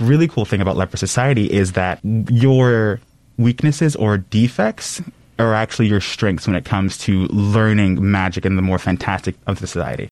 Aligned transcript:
really 0.00 0.28
cool 0.28 0.44
thing 0.44 0.60
about 0.60 0.76
leopard 0.76 0.98
society 0.98 1.52
is 1.52 1.72
that 1.72 2.00
your 2.04 3.00
weaknesses 3.36 3.96
or 3.96 4.18
defects 4.18 5.00
are 5.38 5.54
actually 5.54 5.86
your 5.86 6.00
strengths 6.00 6.46
when 6.46 6.56
it 6.56 6.64
comes 6.64 6.98
to 6.98 7.26
learning 7.26 8.10
magic 8.10 8.44
and 8.44 8.58
the 8.58 8.62
more 8.62 8.78
fantastic 8.78 9.36
of 9.46 9.60
the 9.60 9.66
society. 9.66 10.08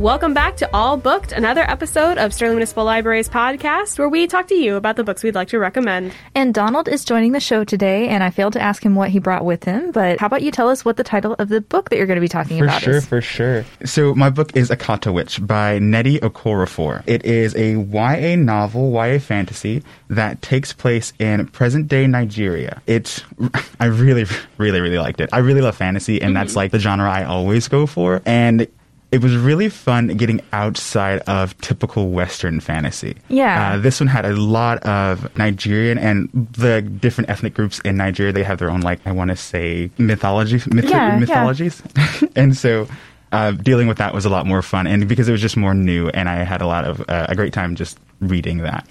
Welcome 0.00 0.32
back 0.32 0.56
to 0.56 0.70
All 0.74 0.96
Booked, 0.96 1.32
another 1.32 1.60
episode 1.60 2.16
of 2.16 2.32
Sterling 2.32 2.54
Municipal 2.54 2.84
Library's 2.84 3.28
podcast 3.28 3.98
where 3.98 4.08
we 4.08 4.26
talk 4.26 4.46
to 4.46 4.54
you 4.54 4.76
about 4.76 4.96
the 4.96 5.04
books 5.04 5.22
we'd 5.22 5.34
like 5.34 5.48
to 5.48 5.58
recommend. 5.58 6.14
And 6.34 6.54
Donald 6.54 6.88
is 6.88 7.04
joining 7.04 7.32
the 7.32 7.40
show 7.40 7.64
today, 7.64 8.08
and 8.08 8.24
I 8.24 8.30
failed 8.30 8.54
to 8.54 8.62
ask 8.62 8.82
him 8.82 8.94
what 8.94 9.10
he 9.10 9.18
brought 9.18 9.44
with 9.44 9.62
him, 9.64 9.92
but 9.92 10.18
how 10.18 10.24
about 10.24 10.40
you 10.40 10.52
tell 10.52 10.70
us 10.70 10.86
what 10.86 10.96
the 10.96 11.04
title 11.04 11.36
of 11.38 11.50
the 11.50 11.60
book 11.60 11.90
that 11.90 11.98
you're 11.98 12.06
going 12.06 12.16
to 12.16 12.22
be 12.22 12.28
talking 12.28 12.56
For 12.56 12.64
about 12.64 12.80
sure, 12.80 12.94
is? 12.94 13.04
for 13.06 13.20
sure. 13.20 13.62
For 13.64 13.76
sure. 13.80 13.86
So 13.86 14.14
my 14.14 14.30
book 14.30 14.56
is 14.56 14.70
Akata 14.70 15.12
Witch 15.12 15.46
by 15.46 15.78
Nnedi 15.78 16.18
Okorafor. 16.20 17.02
It 17.06 17.26
is 17.26 17.54
a 17.54 17.72
YA 17.72 18.36
novel, 18.36 18.90
YA 18.94 19.18
fantasy 19.18 19.82
that 20.08 20.40
takes 20.40 20.72
place 20.72 21.12
in 21.18 21.46
present 21.48 21.88
day 21.88 22.06
Nigeria. 22.06 22.80
It's 22.86 23.22
I 23.80 23.84
really, 23.84 24.24
really, 24.56 24.80
really 24.80 24.98
liked 24.98 25.20
it. 25.20 25.28
I 25.30 25.40
really 25.40 25.60
love 25.60 25.76
fantasy, 25.76 26.22
and 26.22 26.34
that's 26.34 26.52
mm-hmm. 26.52 26.56
like 26.56 26.70
the 26.70 26.78
genre 26.78 27.10
I 27.10 27.24
always 27.24 27.68
go 27.68 27.84
for. 27.84 28.22
And 28.24 28.66
it 29.12 29.22
was 29.22 29.36
really 29.36 29.68
fun 29.68 30.06
getting 30.16 30.40
outside 30.52 31.18
of 31.20 31.56
typical 31.60 32.10
Western 32.10 32.60
fantasy. 32.60 33.16
Yeah. 33.28 33.72
Uh, 33.72 33.78
this 33.78 33.98
one 34.00 34.06
had 34.06 34.24
a 34.24 34.36
lot 34.36 34.78
of 34.84 35.36
Nigerian 35.36 35.98
and 35.98 36.28
the 36.52 36.80
different 36.82 37.28
ethnic 37.28 37.54
groups 37.54 37.80
in 37.80 37.96
Nigeria. 37.96 38.32
They 38.32 38.44
have 38.44 38.58
their 38.58 38.70
own, 38.70 38.82
like, 38.82 39.00
I 39.04 39.12
want 39.12 39.30
to 39.30 39.36
say, 39.36 39.90
mythology, 39.98 40.60
myth- 40.72 40.84
Yeah, 40.90 41.12
yeah. 41.14 41.18
mythologies. 41.18 41.82
and 42.36 42.56
so 42.56 42.86
uh, 43.32 43.52
dealing 43.52 43.86
with 43.88 43.98
that 43.98 44.12
was 44.14 44.24
a 44.24 44.30
lot 44.30 44.46
more 44.46 44.62
fun. 44.62 44.86
And 44.86 45.08
because 45.08 45.28
it 45.28 45.32
was 45.32 45.40
just 45.40 45.56
more 45.56 45.74
new, 45.74 46.08
and 46.08 46.28
I 46.28 46.42
had 46.44 46.60
a 46.60 46.66
lot 46.66 46.84
of 46.84 47.00
uh, 47.08 47.26
a 47.28 47.34
great 47.36 47.52
time 47.52 47.74
just 47.76 47.98
reading 48.20 48.58
that. 48.58 48.86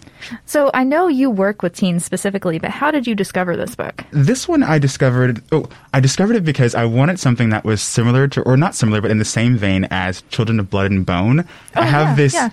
So 0.45 0.71
I 0.73 0.83
know 0.83 1.07
you 1.07 1.29
work 1.29 1.61
with 1.61 1.75
teens 1.75 2.03
specifically, 2.03 2.57
but 2.59 2.71
how 2.71 2.89
did 2.91 3.05
you 3.07 3.15
discover 3.15 3.55
this 3.55 3.75
book? 3.75 4.03
This 4.11 4.47
one 4.47 4.63
I 4.63 4.79
discovered. 4.79 5.41
Oh, 5.51 5.67
I 5.93 5.99
discovered 5.99 6.35
it 6.35 6.43
because 6.45 6.73
I 6.75 6.85
wanted 6.85 7.19
something 7.19 7.49
that 7.49 7.63
was 7.63 7.81
similar 7.81 8.27
to, 8.29 8.41
or 8.41 8.57
not 8.57 8.75
similar, 8.75 9.01
but 9.01 9.11
in 9.11 9.17
the 9.19 9.25
same 9.25 9.55
vein 9.57 9.87
as 9.91 10.21
Children 10.29 10.59
of 10.59 10.69
Blood 10.69 10.91
and 10.91 11.05
Bone. 11.05 11.45
I 11.75 11.85
have 11.85 12.07
Oh, 12.07 12.09
yeah, 12.09 12.15
this 12.15 12.33
yeah. 12.33 12.49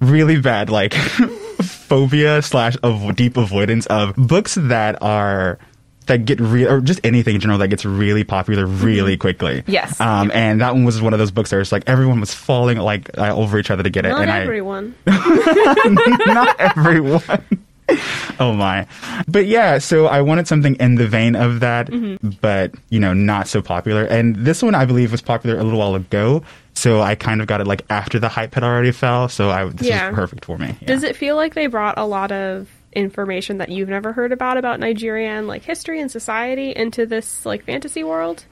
really 0.00 0.40
bad 0.40 0.70
like 0.70 0.94
phobia 1.62 2.42
slash 2.42 2.76
of 2.82 3.14
deep 3.16 3.36
avoidance 3.36 3.86
of 3.86 4.14
books 4.16 4.54
that 4.60 5.00
are 5.02 5.58
that 6.06 6.24
get 6.24 6.40
real 6.40 6.70
or 6.70 6.80
just 6.80 7.00
anything 7.04 7.34
in 7.34 7.40
general 7.40 7.58
that 7.58 7.68
gets 7.68 7.84
really 7.84 8.24
popular 8.24 8.66
really 8.66 9.16
quickly. 9.16 9.62
Mm-hmm. 9.62 9.70
Yes. 9.70 10.00
Um, 10.00 10.30
and 10.34 10.60
that 10.60 10.74
one 10.74 10.84
was 10.84 11.00
one 11.00 11.12
of 11.12 11.18
those 11.18 11.30
books 11.30 11.50
that 11.50 11.56
was 11.56 11.72
like 11.72 11.84
everyone 11.86 12.20
was 12.20 12.32
falling 12.34 12.78
like 12.78 13.16
uh, 13.18 13.34
over 13.34 13.58
each 13.58 13.70
other 13.70 13.82
to 13.82 13.90
get 13.90 14.04
it, 14.06 14.10
Not 14.10 14.22
and 14.22 14.30
everyone. 14.30 14.94
I 15.06 16.22
not 16.26 16.60
everyone. 16.60 17.44
oh 18.40 18.52
my. 18.54 18.86
But 19.28 19.46
yeah, 19.46 19.78
so 19.78 20.06
I 20.06 20.22
wanted 20.22 20.48
something 20.48 20.74
in 20.76 20.94
the 20.96 21.06
vein 21.06 21.36
of 21.36 21.60
that, 21.60 21.88
Mm-hmm. 21.88 22.30
but 22.40 22.74
you 22.90 22.98
know, 23.00 23.12
not 23.14 23.46
so 23.48 23.60
popular. 23.62 24.04
And 24.04 24.36
this 24.36 24.62
one 24.62 24.74
I 24.74 24.84
believe 24.84 25.12
was 25.12 25.22
popular 25.22 25.58
a 25.58 25.62
little 25.64 25.78
while 25.78 25.94
ago. 25.94 26.42
So 26.76 27.00
I 27.00 27.14
kind 27.14 27.40
of 27.40 27.46
got 27.46 27.60
it 27.60 27.66
like 27.66 27.82
after 27.88 28.18
the 28.18 28.28
hype 28.28 28.54
had 28.54 28.64
already 28.64 28.90
fell. 28.90 29.28
So 29.28 29.50
I 29.50 29.64
this 29.66 29.86
Yeah. 29.86 30.08
was 30.08 30.14
perfect 30.16 30.44
for 30.44 30.58
me. 30.58 30.74
Yeah. 30.80 30.88
Does 30.88 31.02
it 31.02 31.14
feel 31.16 31.36
like 31.36 31.54
they 31.54 31.66
brought 31.66 31.98
a 31.98 32.04
lot 32.06 32.32
of 32.32 32.68
information 32.94 33.58
that 33.58 33.68
you've 33.68 33.88
never 33.88 34.12
heard 34.12 34.32
about 34.32 34.56
about 34.56 34.80
Nigerian 34.80 35.46
like 35.46 35.62
history 35.62 36.00
and 36.00 36.10
society 36.10 36.70
into 36.74 37.06
this 37.06 37.44
like 37.44 37.64
fantasy 37.64 38.04
world? 38.04 38.44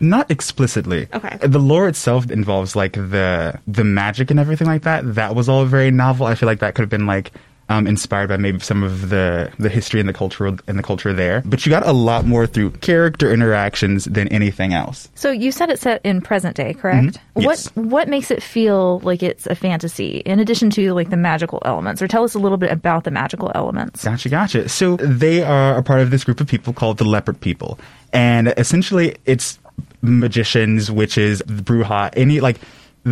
Not 0.00 0.30
explicitly. 0.30 1.08
Okay. 1.12 1.38
The 1.40 1.58
lore 1.58 1.88
itself 1.88 2.30
involves 2.30 2.76
like 2.76 2.92
the 2.92 3.58
the 3.66 3.84
magic 3.84 4.30
and 4.30 4.38
everything 4.38 4.66
like 4.66 4.82
that. 4.82 5.14
That 5.14 5.34
was 5.34 5.48
all 5.48 5.64
very 5.64 5.90
novel. 5.90 6.26
I 6.26 6.34
feel 6.34 6.46
like 6.46 6.60
that 6.60 6.74
could 6.74 6.82
have 6.82 6.90
been 6.90 7.06
like 7.06 7.32
um, 7.68 7.86
inspired 7.86 8.28
by 8.28 8.36
maybe 8.36 8.58
some 8.60 8.82
of 8.82 9.10
the 9.10 9.50
the 9.58 9.68
history 9.68 10.00
and 10.00 10.08
the 10.08 10.12
culture 10.12 10.46
and 10.46 10.78
the 10.78 10.82
culture 10.82 11.12
there. 11.12 11.42
But 11.44 11.66
you 11.66 11.70
got 11.70 11.86
a 11.86 11.92
lot 11.92 12.24
more 12.26 12.46
through 12.46 12.70
character 12.72 13.32
interactions 13.32 14.06
than 14.06 14.28
anything 14.28 14.72
else. 14.72 15.08
So 15.14 15.30
you 15.30 15.52
said 15.52 15.70
it's 15.70 15.82
set 15.82 16.00
in 16.04 16.20
present 16.20 16.56
day, 16.56 16.74
correct? 16.74 17.18
Mhm. 17.36 17.42
Yes. 17.42 17.70
What 17.74 17.86
what 17.86 18.08
makes 18.08 18.30
it 18.30 18.42
feel 18.42 19.00
like 19.00 19.22
it's 19.22 19.46
a 19.46 19.54
fantasy 19.54 20.18
in 20.24 20.40
addition 20.40 20.70
to 20.70 20.92
like 20.94 21.10
the 21.10 21.16
magical 21.16 21.60
elements? 21.64 22.00
Or 22.00 22.08
tell 22.08 22.24
us 22.24 22.34
a 22.34 22.38
little 22.38 22.58
bit 22.58 22.72
about 22.72 23.04
the 23.04 23.10
magical 23.10 23.52
elements. 23.54 24.04
Gotcha, 24.04 24.28
gotcha. 24.28 24.68
So 24.68 24.96
they 24.96 25.42
are 25.42 25.76
a 25.76 25.82
part 25.82 26.00
of 26.00 26.10
this 26.10 26.24
group 26.24 26.40
of 26.40 26.46
people 26.46 26.72
called 26.72 26.98
the 26.98 27.04
Leopard 27.04 27.40
People, 27.40 27.78
and 28.12 28.54
essentially 28.56 29.16
it's 29.26 29.58
magicians, 30.02 30.90
witches, 30.90 31.42
bruja, 31.42 32.10
any 32.14 32.40
like 32.40 32.56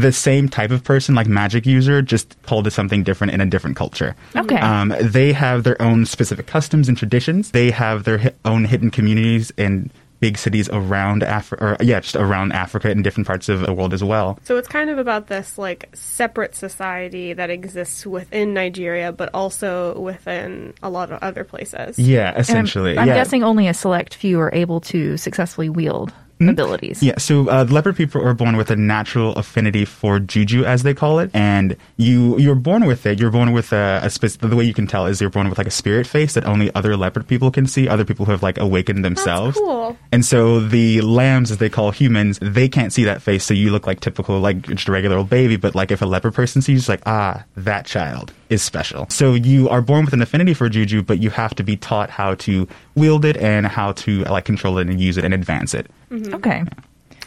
the 0.01 0.13
same 0.13 0.49
type 0.49 0.71
of 0.71 0.85
person, 0.85 1.15
like 1.15 1.27
magic 1.27 1.65
user, 1.67 2.03
just 2.03 2.37
called 2.43 2.67
it 2.67 2.73
something 2.73 3.03
different 3.03 3.33
in 3.33 3.41
a 3.41 3.47
different 3.47 3.77
culture. 3.77 4.15
Okay. 4.35 4.57
Um, 4.59 4.95
they 5.01 5.33
have 5.33 5.63
their 5.65 5.81
own 5.81 6.05
specific 6.07 6.47
customs 6.47 6.89
and 6.89 6.97
traditions. 6.99 7.51
They 7.53 7.71
have 7.71 8.05
their 8.05 8.19
hi- 8.19 8.33
own 8.45 8.65
hidden 8.65 8.91
communities 8.91 9.51
in 9.57 9.91
big 10.19 10.39
cities 10.39 10.69
around 10.73 11.23
Africa, 11.23 11.63
or 11.65 11.77
yeah, 11.81 12.01
just 12.01 12.17
around 12.17 12.53
Africa 12.53 12.91
and 12.91 13.05
different 13.05 13.27
parts 13.27 13.51
of 13.51 13.61
the 13.61 13.73
world 13.75 13.93
as 13.93 14.03
well. 14.03 14.39
So 14.45 14.57
it's 14.57 14.67
kind 14.69 14.89
of 14.89 14.97
about 14.99 15.27
this 15.27 15.59
like 15.59 15.91
separate 15.95 16.55
society 16.55 17.35
that 17.35 17.51
exists 17.51 18.07
within 18.07 18.55
Nigeria, 18.55 19.13
but 19.13 19.29
also 19.35 19.99
within 20.01 20.73
a 20.83 20.89
lot 20.89 21.13
of 21.13 21.23
other 21.23 21.45
places. 21.45 21.99
Yeah, 21.99 22.29
And 22.29 22.37
I'm- 22.37 22.41
essentially. 22.41 22.99
I'm, 22.99 23.07
yeah. 23.09 23.15
guessing 23.15 23.45
only 23.45 23.69
a 23.69 23.75
select 23.75 24.15
few 24.15 24.41
are 24.41 24.51
able 24.55 24.81
to 24.83 25.17
successfully 25.19 25.69
wield 25.69 26.15
abilities. 26.41 27.03
Yeah, 27.03 27.19
so 27.19 27.49
uh, 27.49 27.65
leopard 27.69 27.97
people 27.97 28.23
are 28.23 28.35
born 28.35 28.57
with 28.57 28.71
a 28.71 28.77
natural 28.77 29.35
affinity 29.35 29.85
for 29.85 30.19
juju, 30.19 30.65
as 30.65 30.83
they 30.83 30.95
call 30.95 31.19
it, 31.19 31.31
and 31.35 31.77
you 31.97 32.39
you're 32.39 32.55
born 32.55 32.87
with 32.87 33.07
it. 33.07 33.19
You're 33.19 33.31
born 33.31 33.53
with 33.53 33.73
a, 33.73 34.01
a 34.03 34.47
the 34.47 34.57
way 34.57 34.65
you 34.65 34.75
can 34.75 34.87
tell 34.87 35.07
is 35.07 35.21
you're 35.21 35.31
born 35.31 35.49
with 35.49 35.59
like 35.59 35.67
a 35.67 35.71
spirit 35.73 36.07
face 36.07 36.35
that 36.35 36.45
only 36.45 36.75
other 36.75 36.97
leopard 36.97 37.27
people 37.27 37.51
can 37.51 37.67
see. 37.67 37.89
Other 37.89 38.05
people 38.05 38.27
who 38.27 38.33
have 38.33 38.43
like 38.43 38.59
awakened 38.59 39.05
themselves. 39.05 39.57
cool. 39.57 39.97
And 40.13 40.25
so 40.25 40.61
the 40.61 41.01
lambs, 41.01 41.51
as 41.51 41.59
they 41.59 41.69
call 41.69 41.91
humans, 41.91 42.39
they 42.41 42.69
can't 42.69 42.93
see 42.93 43.05
that 43.05 43.23
face, 43.23 43.45
so 43.45 43.55
you 43.55 43.71
look 43.71 43.87
like 43.87 44.01
typical 44.01 44.39
like 44.41 44.63
just 44.63 44.89
a 44.89 44.93
regular 44.93 45.17
old 45.17 45.31
baby. 45.31 45.57
But 45.57 45.75
like 45.75 45.91
if 45.91 46.03
a 46.03 46.07
leopard 46.07 46.35
person 46.35 46.63
sees, 46.63 46.89
like 46.89 47.03
ah, 47.07 47.45
that 47.57 47.87
child 47.87 48.33
is 48.49 48.63
special. 48.63 49.07
So 49.11 49.35
you 49.35 49.69
are 49.69 49.83
born 49.83 50.05
with 50.05 50.15
an 50.15 50.23
affinity 50.23 50.55
for 50.55 50.69
juju, 50.69 51.03
but 51.03 51.23
you 51.23 51.31
have 51.31 51.55
to 51.57 51.63
be 51.63 51.77
taught 51.77 52.11
how 52.11 52.35
to 52.37 52.69
wield 52.95 53.25
it 53.25 53.37
and 53.37 53.67
how 53.67 53.93
to 53.93 54.25
like 54.25 54.45
control 54.45 54.79
it 54.79 54.89
and 54.89 55.01
use 55.01 55.17
it 55.17 55.25
and 55.25 55.35
advance 55.35 55.75
it. 55.75 55.87
Mm-hmm. 56.11 56.35
Okay. 56.35 56.65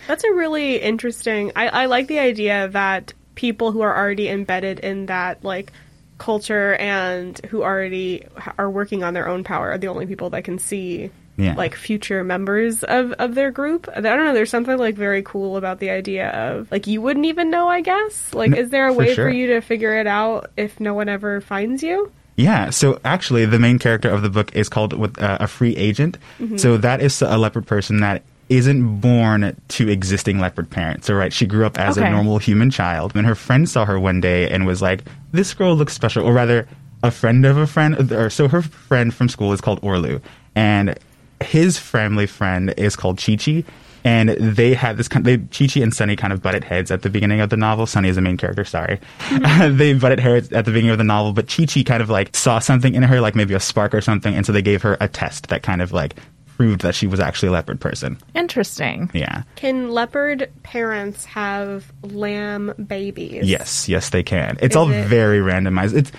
That's 0.08 0.24
a 0.24 0.34
really 0.34 0.78
interesting. 0.78 1.52
I, 1.56 1.68
I 1.68 1.86
like 1.86 2.08
the 2.08 2.20
idea 2.20 2.68
that 2.70 3.14
people 3.36 3.72
who 3.72 3.82
are 3.82 3.96
already 3.96 4.28
embedded 4.28 4.80
in 4.80 5.06
that 5.06 5.44
like 5.44 5.72
culture 6.18 6.76
and 6.76 7.40
who 7.46 7.64
already 7.64 8.26
are 8.58 8.70
working 8.70 9.04
on 9.04 9.14
their 9.14 9.28
own 9.28 9.44
power 9.44 9.72
are 9.72 9.78
the 9.78 9.88
only 9.88 10.06
people 10.06 10.30
that 10.32 10.44
can 10.44 10.60
see 10.60 11.10
Yeah. 11.40 11.56
like 11.56 11.74
future 11.76 12.24
members 12.24 12.84
of 12.84 13.14
of 13.14 13.34
their 13.34 13.50
group. 13.52 13.88
I 13.96 14.02
don't 14.02 14.26
know. 14.26 14.34
There's 14.34 14.50
something 14.50 14.78
like 14.78 14.96
very 14.96 15.22
cool 15.24 15.56
about 15.58 15.80
the 15.80 15.90
idea 15.90 16.30
of 16.30 16.70
like 16.72 16.86
you 16.86 17.02
wouldn't 17.02 17.26
even 17.26 17.50
know. 17.50 17.68
I 17.70 17.80
guess 17.82 18.34
like 18.34 18.52
No, 18.52 18.58
is 18.58 18.70
there 18.72 18.88
a 18.88 18.94
for 18.94 19.00
way 19.00 19.14
sure. 19.16 19.26
for 19.26 19.30
you 19.30 19.48
to 19.54 19.62
figure 19.62 19.94
it 19.98 20.06
out 20.08 20.52
if 20.58 20.80
no 20.80 20.94
one 20.94 21.08
ever 21.08 21.40
finds 21.42 21.82
you? 21.82 22.12
Yeah, 22.36 22.70
so 22.70 23.00
actually, 23.04 23.46
the 23.46 23.60
main 23.60 23.80
character 23.80 24.10
of 24.10 24.22
the 24.22 24.30
book 24.30 24.56
is 24.56 24.70
called 24.70 24.94
with, 24.94 25.22
uh, 25.22 25.38
a 25.42 25.48
free 25.48 25.76
agent. 25.76 26.18
So 26.56 26.78
that 26.78 27.02
is 27.02 27.22
a 27.22 27.38
leopard 27.38 27.68
person 27.68 28.00
that 28.00 28.24
isn't 28.48 29.02
born 29.02 29.56
to 29.68 29.90
existing 29.90 30.40
leopard 30.40 30.70
parents. 30.70 31.06
So 31.08 31.14
right, 31.16 31.34
she 31.34 31.46
grew 31.46 31.66
up 31.66 31.78
as 31.78 31.98
Okay. 31.98 32.08
a 32.08 32.10
normal 32.12 32.38
human 32.38 32.70
child, 32.72 33.12
and 33.16 33.26
her 33.28 33.36
friend 33.36 33.68
saw 33.68 33.84
her 33.86 34.00
one 34.00 34.22
day 34.22 34.50
and 34.50 34.66
was 34.66 34.82
like, 34.82 35.04
"This 35.34 35.54
girl 35.54 35.76
looks 35.76 35.92
special," 35.94 36.24
or 36.26 36.32
rather, 36.34 36.66
a 37.04 37.12
friend 37.12 37.46
of 37.46 37.58
a 37.58 37.68
friend. 37.68 38.12
Or 38.12 38.30
so 38.30 38.48
her 38.48 38.62
friend 38.62 39.14
from 39.14 39.28
school 39.30 39.52
is 39.54 39.60
called 39.62 39.82
Orlu, 39.82 40.22
and 40.56 40.98
his 41.44 41.78
family 41.78 42.28
friend 42.28 42.74
is 42.78 42.96
called 42.96 43.18
Chichi. 43.18 43.66
And 44.06 44.30
they 44.30 44.74
had 44.74 44.96
this 44.96 45.10
kind. 45.10 45.26
They 45.26 45.40
Chichi 45.40 45.84
and 45.84 45.94
Sunny 45.94 46.16
kind 46.16 46.32
of 46.32 46.42
butted 46.42 46.64
heads 46.64 46.90
at 46.90 47.02
the 47.02 47.10
beginning 47.10 47.42
of 47.42 47.50
the 47.50 47.58
novel. 47.58 47.86
Sunny 47.86 48.08
is 48.08 48.16
the 48.16 48.22
main 48.22 48.38
character. 48.38 48.64
Sorry, 48.64 48.98
mm-hmm. 49.28 49.76
they 49.78 49.94
butted 49.94 50.22
heads 50.22 50.54
at 50.54 50.64
the 50.64 50.72
beginning 50.72 50.92
of 50.92 50.98
the 50.98 51.04
novel. 51.04 51.34
But 51.34 51.48
Chichi 51.50 51.84
kind 51.84 52.02
of 52.02 52.10
like 52.10 52.34
saw 52.34 52.60
something 52.60 52.96
in 52.96 53.04
her, 53.04 53.20
like 53.20 53.36
maybe 53.36 53.54
a 53.56 53.60
spark 53.60 53.94
or 53.94 54.00
something, 54.00 54.34
and 54.34 54.46
so 54.46 54.54
they 54.54 54.62
gave 54.62 54.82
her 54.84 54.96
a 55.02 55.10
test 55.10 55.50
that 55.50 55.64
kind 55.64 55.82
of 55.82 55.92
like 55.92 56.16
proved 56.56 56.80
that 56.82 56.96
she 56.96 57.08
was 57.08 57.20
actually 57.20 57.50
a 57.50 57.52
leopard 57.52 57.82
person. 57.82 58.18
Interesting. 58.36 59.12
Yeah. 59.14 59.44
Can 59.58 59.92
leopard 59.92 60.50
parents 60.64 61.26
have 61.26 61.92
lamb 62.02 62.74
babies? 62.88 63.50
Yes. 63.50 63.90
Yes, 63.90 64.12
they 64.12 64.24
can. 64.24 64.58
It's 64.62 64.74
Is 64.74 64.76
all 64.78 64.90
it- 64.90 65.08
very 65.08 65.40
randomized. 65.40 65.94
It's. 65.94 66.12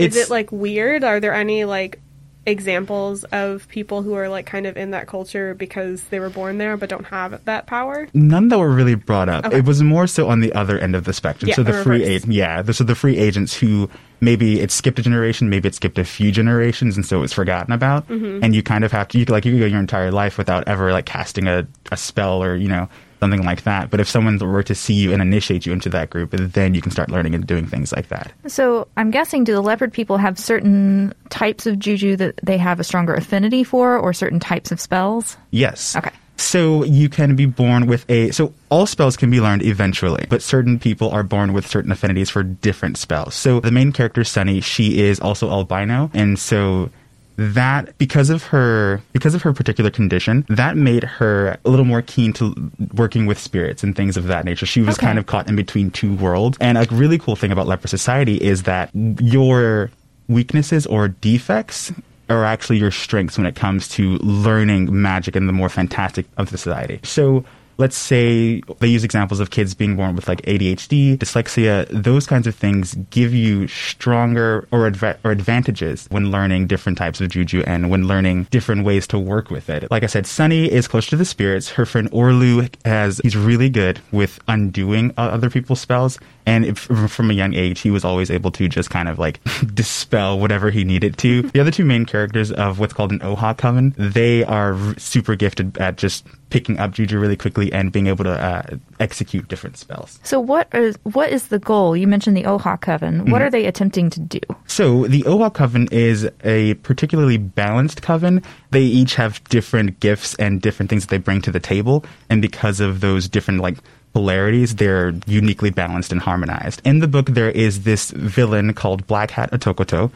It's 0.00 0.16
Is 0.16 0.26
it 0.26 0.30
like 0.30 0.50
weird? 0.50 1.02
Are 1.04 1.18
there 1.20 1.34
any 1.34 1.64
like 1.64 2.00
examples 2.48 3.24
of 3.24 3.68
people 3.68 4.02
who 4.02 4.14
are 4.14 4.28
like 4.28 4.46
kind 4.46 4.66
of 4.66 4.76
in 4.76 4.90
that 4.90 5.06
culture 5.06 5.54
because 5.54 6.02
they 6.04 6.18
were 6.18 6.30
born 6.30 6.58
there 6.58 6.76
but 6.76 6.88
don't 6.88 7.04
have 7.06 7.44
that 7.44 7.66
power? 7.66 8.08
None 8.14 8.48
that 8.48 8.58
were 8.58 8.70
really 8.70 8.94
brought 8.94 9.28
up. 9.28 9.44
Okay. 9.44 9.58
It 9.58 9.64
was 9.64 9.82
more 9.82 10.06
so 10.06 10.28
on 10.28 10.40
the 10.40 10.52
other 10.54 10.78
end 10.78 10.96
of 10.96 11.04
the 11.04 11.12
spectrum. 11.12 11.48
Yeah, 11.48 11.54
so 11.54 11.62
the 11.62 11.72
the 11.72 11.84
free 11.84 12.04
agent, 12.04 12.32
yeah, 12.32 12.62
the, 12.62 12.72
so 12.72 12.84
the 12.84 12.94
free 12.94 13.16
agents 13.16 13.54
who 13.54 13.88
maybe 14.20 14.60
it 14.60 14.70
skipped 14.70 14.98
a 14.98 15.02
generation, 15.02 15.48
maybe 15.48 15.68
it 15.68 15.74
skipped 15.74 15.98
a 15.98 16.04
few 16.04 16.32
generations, 16.32 16.96
and 16.96 17.04
so 17.04 17.18
it 17.18 17.20
was 17.20 17.32
forgotten 17.32 17.72
about. 17.72 18.08
Mm-hmm. 18.08 18.42
And 18.42 18.54
you 18.54 18.62
kind 18.62 18.84
of 18.84 18.92
have 18.92 19.08
to, 19.08 19.18
you 19.18 19.24
like 19.26 19.44
you 19.44 19.52
could 19.52 19.60
go 19.60 19.66
your 19.66 19.80
entire 19.80 20.10
life 20.10 20.38
without 20.38 20.66
ever 20.66 20.92
like 20.92 21.06
casting 21.06 21.46
a, 21.46 21.66
a 21.92 21.96
spell 21.96 22.42
or 22.42 22.56
you 22.56 22.68
know 22.68 22.88
something 23.20 23.44
like 23.44 23.62
that. 23.62 23.90
But 23.90 24.00
if 24.00 24.08
someone 24.08 24.38
were 24.38 24.62
to 24.62 24.74
see 24.74 24.94
you 24.94 25.12
and 25.12 25.22
initiate 25.22 25.66
you 25.66 25.72
into 25.72 25.88
that 25.90 26.10
group, 26.10 26.30
then 26.32 26.74
you 26.74 26.80
can 26.80 26.90
start 26.90 27.10
learning 27.10 27.34
and 27.34 27.46
doing 27.46 27.66
things 27.66 27.92
like 27.92 28.08
that. 28.08 28.32
So 28.46 28.88
I'm 28.96 29.10
guessing, 29.10 29.44
do 29.44 29.52
the 29.52 29.60
leopard 29.60 29.92
people 29.92 30.16
have 30.16 30.38
certain 30.38 31.12
types 31.30 31.66
of 31.66 31.78
juju 31.78 32.16
that 32.16 32.38
they 32.42 32.58
have 32.58 32.80
a 32.80 32.84
stronger 32.84 33.14
affinity 33.14 33.64
for, 33.64 33.98
or 33.98 34.12
certain 34.12 34.40
types 34.40 34.72
of 34.72 34.80
spells? 34.80 35.36
Yes. 35.50 35.96
Okay. 35.96 36.10
So 36.36 36.84
you 36.84 37.08
can 37.08 37.34
be 37.34 37.46
born 37.46 37.88
with 37.88 38.08
a 38.08 38.30
so 38.30 38.54
all 38.68 38.86
spells 38.86 39.16
can 39.16 39.28
be 39.28 39.40
learned 39.40 39.62
eventually, 39.62 40.24
but 40.30 40.40
certain 40.40 40.78
people 40.78 41.10
are 41.10 41.24
born 41.24 41.52
with 41.52 41.66
certain 41.66 41.90
affinities 41.90 42.30
for 42.30 42.44
different 42.44 42.96
spells. 42.96 43.34
So 43.34 43.58
the 43.58 43.72
main 43.72 43.90
character 43.90 44.22
Sunny, 44.22 44.60
she 44.60 45.00
is 45.00 45.18
also 45.18 45.50
albino, 45.50 46.12
and 46.14 46.38
so 46.38 46.90
that 47.38 47.96
because 47.98 48.30
of 48.30 48.42
her 48.42 49.00
because 49.12 49.34
of 49.34 49.42
her 49.42 49.52
particular 49.52 49.90
condition, 49.90 50.44
that 50.48 50.76
made 50.76 51.04
her 51.04 51.56
a 51.64 51.70
little 51.70 51.84
more 51.84 52.02
keen 52.02 52.32
to 52.34 52.52
working 52.94 53.26
with 53.26 53.38
spirits 53.38 53.82
and 53.84 53.94
things 53.96 54.16
of 54.16 54.24
that 54.24 54.44
nature. 54.44 54.66
She 54.66 54.82
was 54.82 54.96
Okay. 54.98 55.06
kind 55.06 55.18
of 55.18 55.26
caught 55.26 55.48
in 55.48 55.54
between 55.56 55.90
two 55.90 56.14
worlds. 56.14 56.58
And 56.60 56.76
a 56.76 56.86
really 56.90 57.16
cool 57.18 57.36
thing 57.36 57.52
about 57.52 57.66
leopard 57.68 57.90
society 57.90 58.36
is 58.36 58.64
that 58.64 58.90
your 58.94 59.90
weaknesses 60.28 60.84
or 60.86 61.08
defects 61.08 61.92
are 62.28 62.44
actually 62.44 62.76
your 62.76 62.90
strengths 62.90 63.38
when 63.38 63.46
it 63.46 63.54
comes 63.54 63.88
to 63.88 64.16
learning 64.18 65.00
magic 65.00 65.34
and 65.36 65.48
the 65.48 65.52
more 65.52 65.68
fantastic 65.70 66.26
of 66.36 66.50
the 66.50 66.58
society. 66.58 67.00
So 67.04 67.44
let's 67.78 67.96
say 67.96 68.60
they 68.80 68.88
use 68.88 69.04
examples 69.04 69.40
of 69.40 69.50
kids 69.50 69.72
being 69.72 69.96
born 69.96 70.14
with 70.16 70.28
like 70.28 70.42
ADHD, 70.42 71.16
dyslexia, 71.16 71.86
those 71.90 72.26
kinds 72.26 72.46
of 72.46 72.54
things 72.54 72.94
give 73.10 73.32
you 73.32 73.68
stronger 73.68 74.66
or, 74.72 74.90
adva- 74.90 75.16
or 75.24 75.30
advantages 75.30 76.06
when 76.10 76.30
learning 76.30 76.66
different 76.66 76.98
types 76.98 77.20
of 77.20 77.30
juju 77.30 77.62
and 77.66 77.88
when 77.88 78.06
learning 78.06 78.48
different 78.50 78.84
ways 78.84 79.06
to 79.06 79.18
work 79.18 79.50
with 79.50 79.70
it. 79.70 79.88
Like 79.90 80.02
I 80.02 80.06
said, 80.06 80.26
Sunny 80.26 80.70
is 80.70 80.88
close 80.88 81.06
to 81.06 81.16
the 81.16 81.24
spirits. 81.24 81.70
Her 81.70 81.86
friend 81.86 82.10
Orlu 82.10 82.68
has, 82.84 83.20
he's 83.22 83.36
really 83.36 83.70
good 83.70 84.00
with 84.10 84.40
undoing 84.48 85.12
uh, 85.16 85.22
other 85.22 85.48
people's 85.48 85.80
spells. 85.80 86.18
And 86.46 86.64
if, 86.64 86.78
from 86.78 87.30
a 87.30 87.34
young 87.34 87.54
age, 87.54 87.80
he 87.80 87.90
was 87.90 88.04
always 88.04 88.30
able 88.30 88.50
to 88.52 88.68
just 88.68 88.90
kind 88.90 89.08
of 89.08 89.18
like 89.18 89.38
dispel 89.74 90.40
whatever 90.40 90.70
he 90.70 90.82
needed 90.82 91.16
to. 91.18 91.42
The 91.42 91.60
other 91.60 91.70
two 91.70 91.84
main 91.84 92.06
characters 92.06 92.50
of 92.50 92.80
what's 92.80 92.92
called 92.92 93.12
an 93.12 93.20
Oha 93.20 93.56
Coven, 93.56 93.94
they 93.98 94.44
are 94.44 94.76
super 94.98 95.36
gifted 95.36 95.76
at 95.78 95.96
just 95.96 96.26
picking 96.50 96.78
up 96.78 96.92
juju 96.92 97.18
really 97.18 97.36
quickly 97.36 97.72
and 97.72 97.92
being 97.92 98.06
able 98.06 98.24
to 98.24 98.32
uh, 98.32 98.62
execute 99.00 99.48
different 99.48 99.76
spells. 99.76 100.18
So 100.22 100.40
what 100.40 100.72
is 100.74 100.98
what 101.02 101.30
is 101.30 101.48
the 101.48 101.58
goal? 101.58 101.96
You 101.96 102.06
mentioned 102.06 102.36
the 102.36 102.44
Oha 102.44 102.80
Coven. 102.80 103.30
What 103.30 103.42
are 103.42 103.50
they 103.50 103.66
attempting 103.66 104.10
to 104.10 104.20
do? 104.20 104.40
So 104.66 105.06
the 105.06 105.22
Oha 105.22 105.52
Coven 105.52 105.88
is 105.90 106.28
a 106.44 106.74
particularly 106.74 107.36
balanced 107.36 108.02
coven. 108.02 108.42
They 108.70 108.82
each 108.82 109.14
have 109.16 109.42
different 109.44 110.00
gifts 110.00 110.34
and 110.36 110.60
different 110.60 110.90
things 110.90 111.06
that 111.06 111.10
they 111.10 111.18
bring 111.18 111.42
to 111.42 111.50
the 111.50 111.60
table, 111.60 112.04
and 112.30 112.42
because 112.42 112.80
of 112.80 113.00
those 113.00 113.28
different 113.28 113.60
like 113.60 113.78
polarities, 114.12 114.76
they're 114.76 115.12
uniquely 115.26 115.70
balanced 115.70 116.12
and 116.12 116.20
harmonized. 116.20 116.80
In 116.84 117.00
the 117.00 117.08
book, 117.08 117.26
there 117.26 117.50
is 117.50 117.82
this 117.82 118.10
villain 118.10 118.74
called 118.74 119.06
Black 119.06 119.30
Hat 119.30 119.50
Otokoto. 119.52 120.10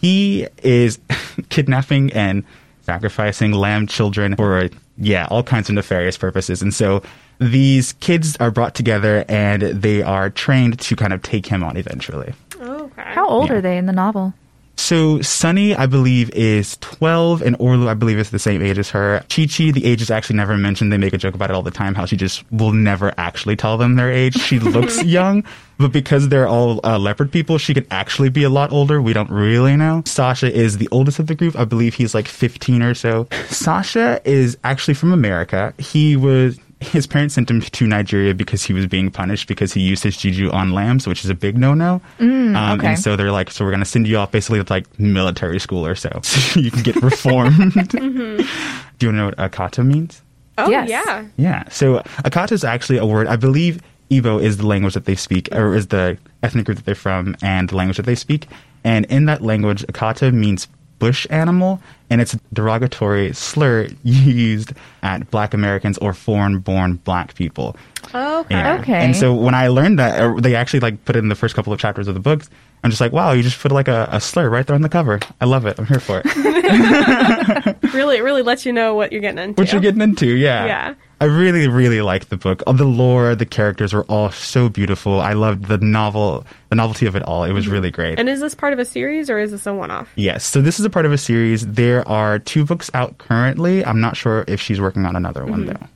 He 0.00 0.46
is 0.62 0.98
kidnapping 1.48 2.12
and 2.12 2.44
sacrificing 2.82 3.52
lamb 3.52 3.86
children 3.86 4.36
for 4.36 4.68
yeah 4.98 5.26
all 5.30 5.42
kinds 5.42 5.68
of 5.68 5.74
nefarious 5.74 6.16
purposes, 6.18 6.62
and 6.62 6.72
so 6.74 7.02
these 7.38 7.94
kids 7.94 8.36
are 8.38 8.50
brought 8.50 8.74
together 8.74 9.24
and 9.28 9.62
they 9.62 10.02
are 10.02 10.28
trained 10.28 10.78
to 10.80 10.94
kind 10.96 11.12
of 11.12 11.22
take 11.22 11.46
him 11.46 11.62
on 11.64 11.76
eventually. 11.76 12.34
Okay. 12.60 13.02
How 13.02 13.26
old 13.26 13.48
Yeah. 13.48 13.56
are 13.56 13.60
they 13.62 13.78
in 13.78 13.86
the 13.86 13.92
novel? 13.94 14.34
So 14.76 15.20
Sunny, 15.20 15.74
I 15.74 15.86
believe, 15.86 16.30
is 16.30 16.76
12, 16.80 17.42
and 17.42 17.56
Orlu, 17.58 17.86
I 17.86 17.94
believe, 17.94 18.18
is 18.18 18.30
the 18.30 18.38
same 18.38 18.62
age 18.62 18.78
as 18.78 18.90
her. 18.90 19.22
Chichi, 19.28 19.70
the 19.70 19.84
age 19.84 20.02
is 20.02 20.10
actually 20.10 20.36
never 20.36 20.56
mentioned. 20.56 20.92
They 20.92 20.98
make 20.98 21.12
a 21.12 21.18
joke 21.18 21.34
about 21.34 21.50
it 21.50 21.54
all 21.54 21.62
the 21.62 21.70
time, 21.70 21.94
how 21.94 22.06
she 22.06 22.16
just 22.16 22.50
will 22.50 22.72
never 22.72 23.12
actually 23.18 23.56
tell 23.56 23.76
them 23.76 23.96
their 23.96 24.10
age. 24.10 24.34
She 24.34 24.58
looks 24.58 25.04
young, 25.04 25.44
but 25.78 25.92
because 25.92 26.28
they're 26.28 26.48
all 26.48 26.80
uh, 26.82 26.98
leopard 26.98 27.30
people, 27.30 27.58
she 27.58 27.74
could 27.74 27.86
actually 27.90 28.30
be 28.30 28.42
a 28.42 28.50
lot 28.50 28.72
older. 28.72 29.00
We 29.00 29.12
don't 29.12 29.30
really 29.30 29.76
know. 29.76 30.02
Sasha 30.06 30.52
is 30.52 30.78
the 30.78 30.88
oldest 30.90 31.18
of 31.18 31.26
the 31.26 31.34
group. 31.34 31.56
I 31.56 31.64
believe 31.64 31.94
he's 31.94 32.14
like 32.14 32.26
15 32.26 32.82
or 32.82 32.94
so. 32.94 33.28
Sasha 33.48 34.20
is 34.24 34.58
actually 34.64 34.94
from 34.94 35.12
America. 35.12 35.72
He 35.78 36.16
was 36.16 36.58
his 36.80 37.06
parents 37.06 37.34
sent 37.34 37.50
him 37.50 37.60
to 37.60 37.86
Nigeria 37.86 38.34
because 38.34 38.62
he 38.64 38.72
was 38.72 38.86
being 38.86 39.10
punished 39.10 39.46
because 39.48 39.72
he 39.72 39.80
used 39.82 40.02
his 40.02 40.16
juju 40.16 40.50
on 40.50 40.72
lambs, 40.72 41.06
which 41.06 41.24
is 41.24 41.30
a 41.30 41.34
big 41.34 41.56
no-no. 41.58 42.00
um, 42.18 42.56
okay. 42.56 42.88
And 42.88 42.98
so 42.98 43.16
they're 43.16 43.30
like, 43.32 43.50
so 43.50 43.64
we're 43.64 43.70
going 43.70 43.80
to 43.80 43.86
send 43.86 44.08
you 44.08 44.16
off 44.16 44.32
basically 44.32 44.62
to 44.64 44.72
like 44.72 44.86
military 44.98 45.58
school 45.60 45.86
or 45.86 45.94
so, 45.94 46.10
so 46.22 46.58
you 46.60 46.70
can 46.70 46.82
get 46.82 46.96
reformed. 47.02 47.74
Do 47.90 47.96
you 47.98 48.38
want 48.38 48.98
to 49.00 49.12
know 49.12 49.24
what 49.26 49.36
akata 49.36 49.84
means? 49.84 50.22
oh 50.58 50.68
Yes. 50.70 50.88
yeah. 50.88 51.26
Yeah. 51.36 51.68
So 51.68 52.00
akata 52.24 52.52
is 52.52 52.64
actually 52.64 52.98
a 52.98 53.06
word. 53.06 53.26
I 53.28 53.36
believe 53.36 53.80
Igbo 54.10 54.42
is 54.42 54.56
the 54.56 54.66
language 54.66 54.94
that 54.94 55.04
they 55.04 55.14
speak, 55.14 55.48
or 55.52 55.74
is 55.74 55.86
the 55.88 56.18
ethnic 56.42 56.66
group 56.66 56.76
that 56.78 56.84
they're 56.86 56.94
from, 56.94 57.36
and 57.42 57.68
the 57.68 57.76
language 57.76 57.96
that 57.98 58.06
they 58.06 58.14
speak. 58.16 58.46
And 58.84 59.04
in 59.06 59.26
that 59.26 59.42
language, 59.42 59.84
akata 59.86 60.32
means 60.32 60.66
bush 61.00 61.26
animal, 61.30 61.80
and 62.10 62.20
it's 62.20 62.34
a 62.34 62.40
derogatory 62.52 63.32
slur 63.32 63.88
used 64.04 64.72
at 65.02 65.28
Black 65.32 65.52
Americans 65.52 65.98
or 65.98 66.12
foreign-born 66.14 66.96
Black 66.96 67.34
people. 67.34 67.76
Okay. 68.14 68.54
Yeah. 68.54 68.78
Okay. 68.80 68.94
And 69.04 69.16
so 69.16 69.34
when 69.34 69.54
I 69.54 69.66
learned 69.66 69.98
that, 69.98 70.20
uh, 70.20 70.34
they 70.40 70.54
actually 70.54 70.80
like 70.80 71.04
put 71.04 71.16
it 71.16 71.18
in 71.20 71.28
the 71.28 71.34
first 71.34 71.56
couple 71.56 71.72
of 71.72 71.80
chapters 71.80 72.06
of 72.06 72.14
the 72.14 72.20
books. 72.20 72.48
I'm 72.82 72.90
just 72.90 73.00
like, 73.00 73.12
wow, 73.12 73.32
you 73.32 73.42
just 73.42 73.60
put 73.60 73.72
like 73.72 73.88
a, 73.88 74.08
a 74.10 74.20
slur 74.20 74.48
right 74.48 74.66
there 74.66 74.74
on 74.74 74.82
the 74.82 74.88
cover. 74.88 75.20
I 75.40 75.44
love 75.44 75.66
it. 75.66 75.78
I'm 75.78 75.86
here 75.86 76.00
for 76.00 76.22
it. 76.24 77.76
Really, 77.92 78.18
it 78.18 78.22
really 78.22 78.42
lets 78.42 78.64
you 78.64 78.72
know 78.72 78.94
what 78.94 79.12
you're 79.12 79.20
getting 79.20 79.38
into. 79.38 79.60
what 79.60 79.72
you're 79.72 79.80
getting 79.80 80.00
into, 80.00 80.26
yeah. 80.26 80.64
Yeah. 80.66 80.94
I 81.20 81.24
really, 81.26 81.68
really 81.68 82.00
liked 82.00 82.30
the 82.30 82.36
book. 82.36 82.62
The 82.66 82.84
lore, 82.84 83.34
the 83.34 83.44
characters 83.44 83.92
were 83.92 84.04
all 84.04 84.30
so 84.30 84.68
beautiful. 84.68 85.20
I 85.20 85.34
loved 85.34 85.66
the 85.66 85.76
novel, 85.78 86.46
the 86.70 86.76
novelty 86.76 87.06
of 87.06 87.16
it 87.16 87.22
all. 87.24 87.44
It 87.44 87.52
was 87.52 87.64
mm-hmm. 87.64 87.74
really 87.74 87.90
great. 87.90 88.18
And 88.18 88.28
is 88.28 88.40
this 88.40 88.54
part 88.54 88.72
of 88.72 88.78
a 88.78 88.84
series 88.84 89.28
or 89.28 89.38
is 89.38 89.50
this 89.50 89.66
a 89.66 89.74
one-off? 89.74 90.08
yes, 90.16 90.44
so 90.44 90.62
this 90.62 90.78
is 90.78 90.86
a 90.86 90.90
part 90.90 91.04
of 91.04 91.12
a 91.12 91.18
series. 91.18 91.66
There 91.66 92.06
are 92.08 92.38
two 92.38 92.64
books 92.64 92.90
out 92.94 93.18
currently. 93.18 93.84
I'm 93.84 94.00
not 94.00 94.16
sure 94.16 94.44
if 94.46 94.60
she's 94.60 94.80
working 94.80 95.04
on 95.04 95.16
another 95.16 95.44
one 95.44 95.66
mm-hmm. 95.66 95.72
though. 95.72 95.88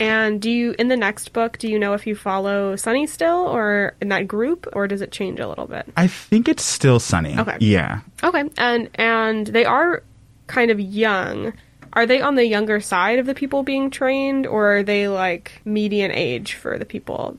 And 0.00 0.40
do 0.40 0.50
you, 0.50 0.74
in 0.78 0.88
the 0.88 0.96
next 0.96 1.34
book, 1.34 1.58
do 1.58 1.68
you 1.68 1.78
know 1.78 1.92
if 1.92 2.06
you 2.06 2.16
follow 2.16 2.74
Sunny 2.74 3.06
still 3.06 3.46
or 3.46 3.94
in 4.00 4.08
that 4.08 4.26
group, 4.26 4.66
or 4.72 4.88
does 4.88 5.02
it 5.02 5.12
change 5.12 5.38
a 5.38 5.46
little 5.46 5.66
bit? 5.66 5.86
I 5.96 6.06
think 6.06 6.48
it's 6.48 6.64
still 6.64 6.98
sunny. 6.98 7.38
Okay. 7.38 7.58
Yeah. 7.60 8.00
Okay, 8.24 8.44
and 8.56 8.88
and 8.94 9.46
they 9.46 9.66
are 9.66 10.02
kind 10.46 10.70
of 10.70 10.80
young. 10.80 11.52
Are 11.92 12.06
they 12.06 12.20
on 12.20 12.36
the 12.36 12.46
younger 12.46 12.80
side 12.80 13.18
of 13.18 13.26
the 13.26 13.34
people 13.34 13.62
being 13.62 13.90
trained, 13.90 14.46
or 14.46 14.78
are 14.78 14.82
they 14.82 15.06
like 15.08 15.60
median 15.64 16.12
age 16.12 16.54
for 16.54 16.78
the 16.78 16.86
people? 16.86 17.36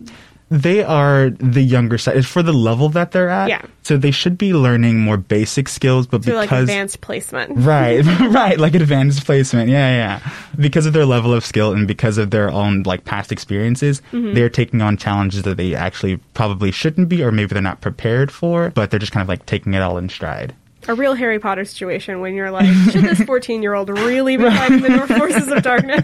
They 0.53 0.84
are 0.84 1.29
the 1.29 1.62
younger 1.62 1.98
side. 1.98 2.17
It's 2.17 2.27
for 2.27 2.43
the 2.43 2.51
level 2.51 2.89
that 2.89 3.13
they're 3.13 3.29
at. 3.29 3.48
Yeah. 3.48 3.62
So 3.84 3.96
they 3.96 4.12
should 4.12 4.38
be 4.38 4.51
learning 4.53 5.00
more 5.00 5.15
basic 5.15 5.70
skills, 5.70 6.08
but 6.08 6.25
So 6.25 6.34
like 6.34 6.50
because 6.50 6.63
advanced 6.63 7.00
placement. 7.00 7.51
right, 7.55 8.01
right, 8.20 8.60
like 8.60 8.75
advanced 8.75 9.25
placement. 9.25 9.70
Yeah, 9.70 9.89
yeah. 10.22 10.31
Because 10.60 10.86
of 10.86 10.91
their 10.91 11.05
level 11.05 11.34
of 11.34 11.46
skill 11.46 11.72
and 11.72 11.88
because 11.88 12.17
of 12.17 12.31
their 12.31 12.50
own 12.51 12.84
like 12.84 13.05
past 13.05 13.31
experiences, 13.31 14.01
Mm-hmm. 14.12 14.34
they're 14.34 14.50
taking 14.50 14.81
on 14.81 14.98
challenges 14.98 15.43
that 15.43 15.55
they 15.55 15.74
actually 15.74 16.17
probably 16.34 16.72
shouldn't 16.72 17.08
be, 17.08 17.24
or 17.24 17.31
maybe 17.31 17.53
they're 17.53 17.62
not 17.62 17.79
prepared 17.79 18.29
for. 18.29 18.72
But 18.72 18.91
they're 18.91 19.00
just 19.00 19.13
kind 19.13 19.22
of 19.24 19.29
like 19.29 19.46
taking 19.46 19.74
it 19.74 19.81
all 19.81 19.98
in 19.98 20.10
stride. 20.10 20.53
A 20.88 20.96
real 20.96 21.13
Harry 21.13 21.38
Potter 21.39 21.63
situation 21.63 22.22
when 22.22 22.34
you're 22.34 22.50
like, 22.51 22.65
should 22.91 23.03
this 23.03 23.22
14 23.25 23.62
year 23.62 23.74
old 23.75 23.88
really 23.89 24.36
be 24.36 24.43
fighting 24.43 24.81
the 24.81 24.89
North 24.89 25.15
forces 25.15 25.48
of 25.48 25.62
darkness? 25.63 26.03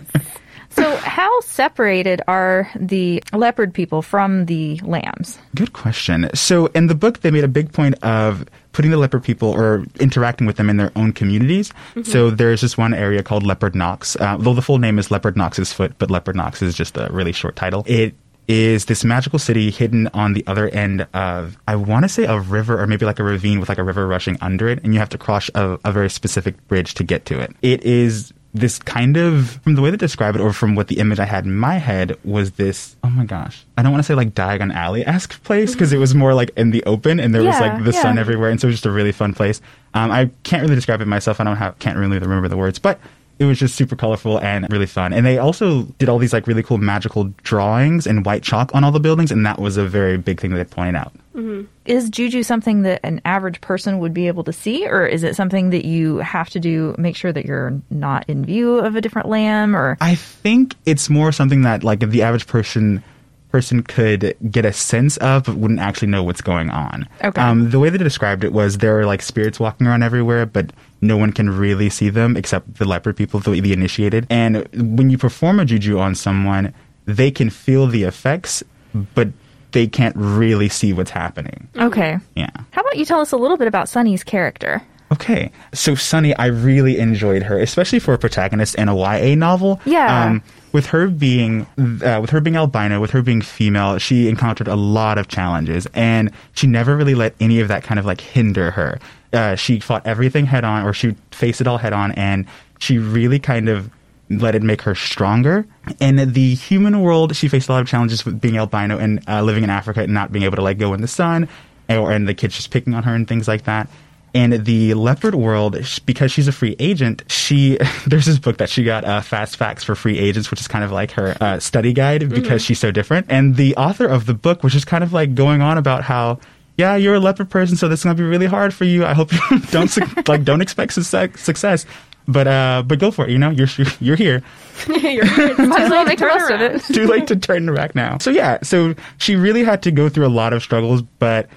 So 0.77 0.96
how 0.98 1.41
separated 1.41 2.22
are 2.27 2.69
the 2.75 3.24
leopard 3.34 3.74
people 3.74 4.03
from 4.03 4.46
the 4.46 4.79
lambs? 4.84 5.39
Good 5.55 5.74
question. 5.74 6.29
So 6.36 6.67
in 6.67 6.86
the 6.86 6.93
book, 6.93 7.22
they 7.22 7.31
made 7.31 7.43
a 7.43 7.48
big 7.48 7.74
point 7.74 7.96
of 8.03 8.46
putting 8.74 8.91
the 8.91 8.98
leopard 8.98 9.24
people 9.24 9.50
or 9.50 9.86
interacting 10.00 10.46
with 10.46 10.57
them 10.57 10.69
in 10.69 10.77
their 10.77 10.91
own 10.96 11.13
communities. 11.13 11.74
So 12.03 12.29
there's 12.29 12.62
this 12.62 12.77
one 12.77 12.93
area 12.93 13.24
called 13.24 13.41
Leopard 13.41 13.74
Knocks, 13.74 14.15
uh, 14.17 14.38
though 14.38 14.53
the 14.53 14.62
full 14.62 14.77
name 14.77 15.00
is 15.00 15.10
Leopard 15.10 15.36
Knocks's 15.36 15.74
Foot, 15.74 15.96
but 15.98 16.12
Leopard 16.12 16.36
Knocks 16.36 16.62
is 16.62 16.75
just 16.75 16.96
a 16.96 17.10
really 17.12 17.31
short 17.31 17.55
title. 17.55 17.84
It 17.88 18.13
is 18.48 18.86
this 18.86 19.03
magical 19.03 19.39
city 19.39 19.72
hidden 19.72 20.07
on 20.13 20.34
the 20.34 20.46
other 20.46 20.69
end 20.69 21.07
of, 21.13 21.57
I 21.67 21.75
want 21.75 22.05
to 22.05 22.10
say 22.10 22.25
a 22.25 22.39
river 22.39 22.79
or 22.79 22.88
maybe 22.88 23.05
like 23.05 23.19
a 23.19 23.24
ravine 23.24 23.60
with 23.60 23.67
like 23.67 23.79
a 23.79 23.84
river 23.84 24.07
rushing 24.07 24.38
under 24.41 24.69
it, 24.69 24.84
and 24.84 24.93
you 24.93 25.00
have 25.00 25.10
to 25.10 25.17
cross 25.17 25.50
a, 25.55 25.79
a 25.84 25.91
very 25.91 26.10
specific 26.10 26.67
bridge 26.67 26.93
to 26.93 27.03
get 27.03 27.25
to 27.25 27.39
it. 27.39 27.53
It 27.63 27.84
is 27.84 28.31
this 28.54 28.80
kind 28.80 29.18
of 29.18 29.60
from 29.63 29.75
the 29.75 29.82
way 29.82 29.92
they 29.92 29.98
describe 29.98 30.36
it 30.36 30.42
or 30.42 30.51
from 30.54 30.75
what 30.75 30.88
the 30.88 30.98
image 31.00 31.20
I 31.20 31.25
had 31.25 31.46
in 31.46 31.56
my 31.56 31.75
head 31.75 32.18
was 32.24 32.51
this 32.51 32.96
oh 33.04 33.10
my 33.10 33.25
gosh 33.25 33.66
I 33.77 33.84
don't 33.84 33.92
want 33.92 34.04
to 34.04 34.08
say 34.08 34.16
like 34.16 34.34
Diagon 34.34 34.74
Alley 34.74 35.06
esque 35.06 35.42
place 35.44 35.74
because 35.74 35.94
it 35.94 35.98
was 35.98 36.16
more 36.16 36.34
like 36.34 36.51
in 36.58 36.72
the 36.72 36.84
open 36.86 37.20
and 37.20 37.36
there 37.36 37.44
was 37.44 37.60
like 37.60 37.84
the 37.84 37.94
sun 37.94 38.18
everywhere 38.18 38.50
and 38.50 38.60
so 38.60 38.68
it 38.68 38.70
was 38.70 38.75
just 38.75 38.86
a 38.86 38.92
really 38.92 39.12
fun 39.12 39.34
place. 39.34 39.62
Um, 39.94 40.12
I 40.12 40.30
can't 40.44 40.63
really 40.63 40.75
describe 40.75 41.01
it 41.01 41.08
myself. 41.08 41.39
I 41.39 41.44
don't 41.44 41.58
have 41.58 41.77
can't 41.80 41.98
really 41.98 42.20
remember 42.20 42.48
the 42.48 42.58
words 42.58 42.80
but 42.80 43.00
it 43.39 43.46
was 43.46 43.60
just 43.60 43.75
super 43.75 43.96
colorful 43.96 44.39
and 44.39 44.72
really 44.72 44.86
fun. 44.86 45.13
And 45.13 45.25
they 45.25 45.38
also 45.38 45.84
did 46.00 46.10
all 46.10 46.17
these 46.17 46.34
like 46.34 46.48
really 46.48 46.63
cool 46.63 46.77
magical 46.77 47.25
drawings 47.44 48.08
and 48.08 48.25
white 48.25 48.44
chalk 48.44 48.74
on 48.74 48.84
all 48.84 48.91
the 48.91 49.00
buildings 49.00 49.32
and 49.32 49.46
that 49.46 49.60
was 49.60 49.77
a 49.77 49.86
very 49.86 50.17
big 50.17 50.39
thing 50.39 50.51
that 50.51 50.58
they 50.58 50.75
pointed 50.75 50.96
out. 50.96 51.13
Mm-hmm. 51.36 51.65
Is 51.86 52.10
juju 52.10 52.41
something 52.41 52.82
that 52.82 53.00
an 53.03 53.22
average 53.24 53.62
person 53.62 54.00
would 54.00 54.13
be 54.13 54.27
able 54.27 54.44
to 54.44 54.51
see, 54.51 54.88
or 54.88 55.06
is 55.06 55.24
it 55.24 55.36
something 55.36 55.70
that 55.70 55.86
you 55.86 56.17
have 56.17 56.50
to 56.50 56.60
do? 56.60 56.96
Make 56.98 57.15
sure 57.15 57.32
that 57.32 57.46
you're 57.46 57.79
not 57.91 58.27
in 58.27 58.44
view 58.44 58.79
of 58.79 58.96
a 58.96 59.01
different 59.01 59.29
lamb, 59.29 59.75
or? 59.75 59.98
I 60.01 60.15
think 60.15 60.74
it's 60.86 61.10
more 61.10 61.32
something 61.32 61.62
that 61.62 61.84
like 61.84 62.00
the 62.00 62.24
average 62.24 62.48
person 62.48 63.03
person 63.51 63.82
could 63.84 64.36
get 64.51 64.66
a 64.66 64.74
sense 64.74 65.18
of 65.18 65.44
but 65.46 65.56
wouldn't 65.56 65.80
actually 65.80 66.10
know 66.10 66.24
what's 66.24 66.42
going 66.42 66.70
on. 66.70 67.08
Okay. 67.24 67.42
Um, 67.42 67.70
the 67.70 67.80
way 67.80 67.89
they 67.89 67.98
described 67.98 68.44
it 68.44 68.54
was 68.54 68.80
there 68.80 69.00
are 69.00 69.06
like 69.06 69.22
spirits 69.22 69.60
walking 69.60 69.88
around 69.88 70.04
everywhere, 70.04 70.46
but 70.46 70.72
no 71.01 71.18
one 71.18 71.32
can 71.32 71.50
really 71.50 71.89
see 71.89 72.10
them 72.10 72.36
except 72.36 72.75
the 72.75 72.86
leopard 72.86 73.16
people, 73.16 73.39
the, 73.39 73.60
the 73.62 73.74
initiated. 73.74 74.27
And 74.30 74.68
when 74.74 75.10
you 75.10 75.18
perform 75.18 75.60
a 75.60 75.66
juju 75.66 76.00
on 76.00 76.16
someone, 76.16 76.74
they 77.06 77.32
can 77.32 77.50
feel 77.50 77.88
the 77.88 78.04
effects, 78.04 78.63
but 78.94 79.30
they 79.72 79.88
can't 79.88 80.16
really 80.16 80.70
see 80.70 80.94
what's 80.94 81.12
happening. 81.12 81.68
okay. 81.77 82.18
Yeah. 82.36 82.50
How 82.72 82.82
about 82.82 82.98
you 82.98 83.06
tell 83.06 83.20
us 83.20 83.32
a 83.32 83.38
little 83.38 83.58
bit 83.58 83.68
about 83.68 83.89
Sunny's 83.89 84.24
character? 84.24 84.82
Okay, 85.12 85.52
so 85.74 85.96
Sunny, 85.96 86.36
I 86.36 86.48
really 86.48 87.00
enjoyed 87.00 87.44
her, 87.44 87.58
especially 87.60 88.00
for 88.00 88.14
a 88.14 88.18
protagonist 88.18 88.76
in 88.76 88.90
a 88.90 88.96
YA 88.96 89.36
novel. 89.36 89.80
Yeah. 89.86 90.26
Um, 90.26 90.44
with 90.74 90.88
her 90.88 91.08
being, 91.08 91.66
uh, 92.04 92.20
with 92.22 92.30
her 92.30 92.42
being 92.42 92.58
albino, 92.58 93.00
with 93.00 93.12
her 93.12 93.22
being 93.22 93.42
female, 93.42 93.98
she 94.00 94.28
encountered 94.28 94.68
a 94.68 94.76
lot 94.76 95.18
of 95.18 95.30
challenges, 95.30 95.88
and 95.94 96.32
she 96.54 96.68
never 96.68 96.98
really 96.98 97.16
let 97.16 97.36
any 97.40 97.62
of 97.62 97.70
that 97.70 97.84
kind 97.84 98.00
of 98.00 98.06
like 98.06 98.20
hinder 98.20 98.72
her. 98.72 99.00
Uh, 99.32 99.56
she 99.56 99.80
fought 99.80 100.06
everything 100.06 100.46
head 100.46 100.66
on, 100.66 100.86
or 100.86 100.94
she 100.94 101.16
faced 101.32 101.62
it 101.62 101.68
all 101.68 101.78
head 101.78 101.94
on, 101.94 102.12
and 102.14 102.46
she 102.80 102.98
really 102.98 103.40
kind 103.40 103.70
of 103.70 103.90
let 104.30 104.56
it 104.56 104.62
make 104.62 104.82
her 104.82 104.94
stronger. 104.94 105.66
In 106.02 106.34
the 106.34 106.56
human 106.56 107.00
world, 107.00 107.34
she 107.34 107.48
faced 107.48 107.70
a 107.70 107.72
lot 107.72 107.82
of 107.82 107.88
challenges 107.88 108.26
with 108.26 108.42
being 108.42 108.58
albino 108.58 108.98
and 108.98 109.24
uh, 109.28 109.42
living 109.42 109.64
in 109.64 109.70
Africa 109.70 110.02
and 110.02 110.14
not 110.14 110.34
being 110.34 110.44
able 110.44 110.58
to 110.58 110.62
like 110.62 110.78
go 110.78 110.94
in 110.94 111.00
the 111.00 111.08
sun, 111.08 111.48
or 111.90 112.12
and 112.12 112.28
the 112.28 112.34
kids 112.34 112.56
just 112.56 112.72
picking 112.72 112.94
on 112.94 113.04
her 113.04 113.16
and 113.16 113.26
things 113.26 113.48
like 113.48 113.64
that. 113.64 113.90
In 114.34 114.63
the 114.63 114.93
leopard 114.93 115.34
world, 115.36 115.77
because 116.05 116.31
she's 116.31 116.48
a 116.48 116.51
free 116.51 116.75
agent, 116.79 117.24
she 117.27 117.77
there's 118.07 118.25
this 118.25 118.38
book 118.38 118.57
that 118.57 118.69
she 118.69 118.84
got, 118.84 119.03
uh, 119.03 119.22
Fast 119.22 119.55
Facts 119.57 119.84
for 119.84 119.96
Free 119.96 120.19
Agents, 120.19 120.51
which 120.51 120.60
is 120.60 120.67
kind 120.67 120.84
of 120.84 120.91
like 120.91 121.12
her 121.12 121.36
uh, 121.41 121.60
study 121.60 121.93
guide 121.93 122.29
because 122.29 122.62
she's 122.62 122.77
so 122.79 122.91
different. 122.91 123.25
And 123.29 123.55
the 123.55 123.75
author 123.77 124.05
of 124.05 124.25
the 124.25 124.34
book 124.34 124.63
was 124.63 124.74
just 124.74 124.86
kind 124.86 125.03
of 125.03 125.13
like 125.13 125.34
going 125.34 125.62
on 125.62 125.77
about 125.77 126.03
how. 126.03 126.39
Yeah, 126.75 126.96
you're 126.96 127.15
a 127.15 127.19
leopard 127.19 127.50
person, 127.50 127.75
so 127.75 127.88
this 127.88 128.01
is 128.01 128.03
gonna 128.03 128.13
be 128.13 128.22
really 128.24 128.46
hard 128.46 128.72
for 128.72 128.84
you. 128.86 129.03
I 129.03 129.13
hope 129.15 129.34
you 129.34 129.39
don't 129.72 129.88
suc- 129.88 130.27
like 130.27 130.43
don't 130.43 130.62
expect 130.62 130.93
success, 130.93 131.39
success, 131.41 131.88
but 132.27 132.46
uh, 132.48 132.84
but 132.86 133.00
go 133.00 133.10
for 133.10 133.25
it. 133.25 133.31
You 133.31 133.39
know, 133.39 133.50
you're 133.50 133.67
you're 134.00 134.15
here. 134.15 134.43
You're, 134.88 135.24
it's 135.25 135.57
too 135.57 135.65
late 135.65 135.89
to 135.89 136.05
make 136.05 136.19
the 136.19 136.25
turn 136.27 136.62
around. 136.62 136.81
too 136.81 137.07
late 137.07 137.27
to 137.27 137.36
turn 137.36 137.74
back 137.74 137.96
now. 137.96 138.19
So 138.19 138.29
yeah, 138.29 138.60
so 138.62 138.93
she 139.17 139.36
really 139.36 139.63
had 139.63 139.81
to 139.84 139.91
go 139.91 140.07
through 140.07 140.27
a 140.27 140.29
lot 140.29 140.53
of 140.53 140.62
struggles, 140.62 141.01
but 141.01 141.50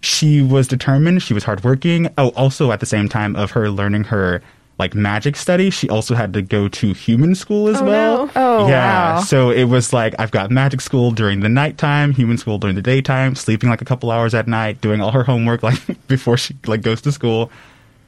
she 0.00 0.42
was 0.42 0.68
determined. 0.68 1.22
She 1.22 1.34
was 1.34 1.44
hardworking. 1.44 2.08
Oh, 2.18 2.28
also 2.30 2.72
at 2.72 2.80
the 2.80 2.86
same 2.86 3.08
time 3.08 3.34
of 3.36 3.50
her 3.52 3.70
learning 3.70 4.04
her 4.04 4.42
like 4.78 4.94
magic 4.94 5.34
study, 5.34 5.70
she 5.70 5.88
also 5.88 6.14
had 6.14 6.32
to 6.34 6.40
go 6.40 6.68
to 6.68 6.92
human 6.94 7.34
school 7.34 7.66
as 7.68 7.80
Oh, 7.80 7.84
well. 7.84 8.26
no. 8.26 8.32
Oh, 8.36 8.68
yeah. 8.68 9.14
wow. 9.16 9.20
So 9.22 9.50
it 9.50 9.64
was 9.64 9.92
like 9.92 10.14
I've 10.20 10.30
got 10.30 10.52
magic 10.52 10.80
school 10.80 11.10
during 11.10 11.40
the 11.40 11.48
nighttime, 11.48 12.12
human 12.12 12.38
school 12.38 12.58
during 12.58 12.76
the 12.76 12.82
daytime, 12.82 13.34
sleeping 13.34 13.68
like 13.70 13.82
a 13.82 13.84
couple 13.84 14.10
hours 14.12 14.34
at 14.34 14.46
night, 14.46 14.80
doing 14.80 15.00
all 15.00 15.10
her 15.10 15.24
homework 15.24 15.62
like 15.64 15.80
before 16.06 16.36
she 16.36 16.54
like 16.66 16.82
goes 16.82 17.00
to 17.02 17.10
school. 17.12 17.50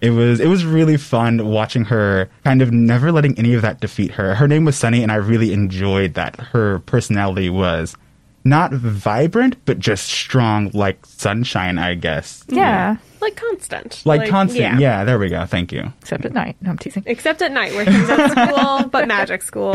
It 0.01 0.11
was 0.11 0.39
it 0.41 0.47
was 0.47 0.65
really 0.65 0.97
fun 0.97 1.45
watching 1.49 1.85
her 1.87 2.31
kind 2.45 2.63
of 2.63 2.71
never 2.73 3.11
letting 3.13 3.37
any 3.39 3.53
of 3.55 3.63
that 3.63 3.81
defeat 3.81 4.13
her. 4.13 4.35
Her 4.37 4.47
name 4.47 4.65
was 4.65 4.77
Sunny 4.77 5.03
and 5.03 5.11
I 5.11 5.17
really 5.17 5.53
enjoyed 5.53 6.15
that. 6.15 6.37
Her 6.37 6.79
personality 6.87 7.51
was 7.51 7.97
not 8.45 8.73
vibrant 8.73 9.57
but 9.67 9.79
just 9.79 10.09
strong 10.09 10.71
like 10.75 11.05
sunshine, 11.07 11.79
I 11.79 11.95
guess. 11.95 12.45
Yeah. 12.49 12.97
Like 13.21 13.37
constant. 13.37 14.01
Like, 14.07 14.31
constant. 14.31 14.81
Yeah. 14.81 15.05
there 15.05 15.19
we 15.19 15.29
go. 15.29 15.45
Thank 15.45 15.73
you. 15.73 15.93
Except 16.01 16.25
at 16.25 16.33
night. 16.33 16.57
No, 16.63 16.71
I'm 16.71 16.79
teasing. 16.79 17.03
Except 17.07 17.43
at 17.43 17.53
night 17.53 17.75
where 17.75 17.85
she's 17.85 18.09
at 18.09 18.31
school, 18.31 18.89
but 18.91 19.07
magic 19.07 19.43
school. 19.43 19.75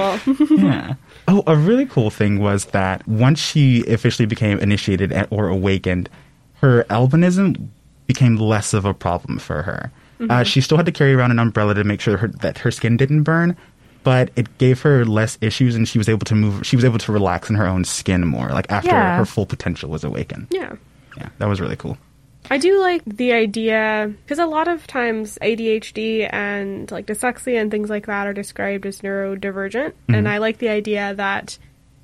yeah. 0.49 0.95
Oh, 1.27 1.43
a 1.45 1.55
really 1.55 1.85
cool 1.85 2.09
thing 2.09 2.39
was 2.39 2.65
that 2.65 3.07
once 3.07 3.39
she 3.39 3.83
officially 3.87 4.25
became 4.25 4.57
initiated 4.59 5.11
at- 5.11 5.27
or 5.31 5.47
awakened, 5.47 6.09
her 6.61 6.85
albinism 6.85 7.67
became 8.07 8.35
less 8.37 8.73
of 8.73 8.83
a 8.85 8.93
problem 8.93 9.37
for 9.37 9.61
her. 9.61 9.91
Uh, 10.29 10.43
she 10.43 10.61
still 10.61 10.77
had 10.77 10.85
to 10.85 10.91
carry 10.93 11.13
around 11.13 11.29
an 11.31 11.39
umbrella 11.39 11.73
to 11.73 11.83
make 11.83 11.99
sure 11.99 12.15
her, 12.17 12.29
that 12.29 12.57
her 12.59 12.71
skin 12.71 12.95
didn't 12.95 13.23
burn, 13.23 13.55
but 14.05 14.29
it 14.37 14.57
gave 14.57 14.81
her 14.83 15.03
less 15.03 15.37
issues, 15.41 15.75
and 15.75 15.85
she 15.85 15.97
was 15.97 16.07
able 16.07 16.23
to 16.25 16.35
move. 16.35 16.65
She 16.65 16.77
was 16.77 16.85
able 16.85 16.99
to 16.99 17.11
relax 17.11 17.49
in 17.49 17.57
her 17.57 17.67
own 17.67 17.83
skin 17.83 18.25
more, 18.25 18.47
like 18.49 18.71
after 18.71 18.87
Yeah. 18.91 19.17
her 19.17 19.25
full 19.25 19.45
potential 19.45 19.89
was 19.89 20.05
awakened. 20.05 20.47
Yeah. 20.51 20.75
Yeah, 21.17 21.29
that 21.39 21.49
was 21.49 21.59
really 21.59 21.75
cool. 21.75 21.97
I 22.51 22.57
do 22.59 22.79
like 22.79 23.01
the 23.05 23.33
idea 23.33 24.13
because 24.23 24.37
a 24.37 24.45
lot 24.45 24.67
of 24.67 24.85
times 24.85 25.37
ADHD 25.41 26.29
and 26.31 26.89
like 26.91 27.07
dyslexia 27.07 27.59
and 27.59 27.71
things 27.71 27.89
like 27.89 28.05
that 28.05 28.27
are 28.27 28.33
described 28.33 28.85
as 28.85 29.01
neurodivergent, 29.01 29.93
and 30.07 30.29
I 30.29 30.37
like 30.37 30.59
the 30.59 30.69
idea 30.69 31.13
that 31.15 31.57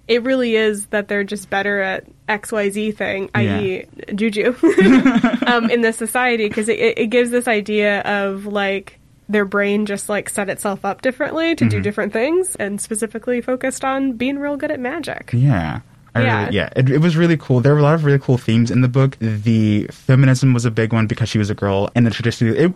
it 0.08 0.24
really 0.24 0.55
is 0.55 0.88
that 0.88 1.08
they're 1.08 1.24
just 1.24 1.50
better 1.50 1.79
at 1.81 2.05
XYZ 2.27 2.96
thing, 2.98 3.29
i.e., 3.36 3.86
juju, 4.15 4.55
um, 5.46 5.70
in 5.70 5.81
this 5.81 5.96
society 5.98 6.48
because 6.48 6.67
it, 6.70 6.79
it 6.98 7.08
gives 7.12 7.29
this 7.29 7.48
idea 7.48 8.01
of 8.01 8.46
like 8.48 8.98
their 9.32 9.46
brain 9.46 9.86
just 9.86 10.10
like 10.10 10.30
set 10.30 10.50
itself 10.50 10.84
up 10.86 11.02
differently 11.02 11.56
to 11.56 11.66
do 11.66 11.78
mm-hmm. 11.78 11.84
different 11.84 12.14
things 12.14 12.56
and 12.58 12.80
specifically 12.80 13.42
focused 13.42 13.86
on 13.86 14.14
being 14.14 14.38
real 14.38 14.58
good 14.58 14.72
at 14.72 14.80
magic. 14.80 15.32
Yeah. 15.34 15.82
I 16.14 16.24
Yeah. 16.24 16.42
Really, 16.42 16.56
yeah, 16.56 16.70
it, 16.76 16.90
it 16.90 16.98
was 16.98 17.16
really 17.16 17.38
cool. 17.38 17.62
There 17.62 17.74
were 17.74 17.80
a 17.80 17.84
lot 17.84 17.96
of 17.96 18.04
really 18.04 18.20
cool 18.20 18.38
themes 18.38 18.70
in 18.70 18.82
the 18.82 18.90
book. 18.90 19.18
The 19.20 19.88
feminism 19.88 20.54
was 20.54 20.66
a 20.66 20.72
big 20.72 20.92
one 20.92 21.08
because 21.08 21.30
she 21.30 21.38
was 21.38 21.50
a 21.50 21.56
girl, 21.56 21.90
and 21.96 22.06
the 22.06 22.12
traditionally, 22.12 22.58
it, 22.58 22.74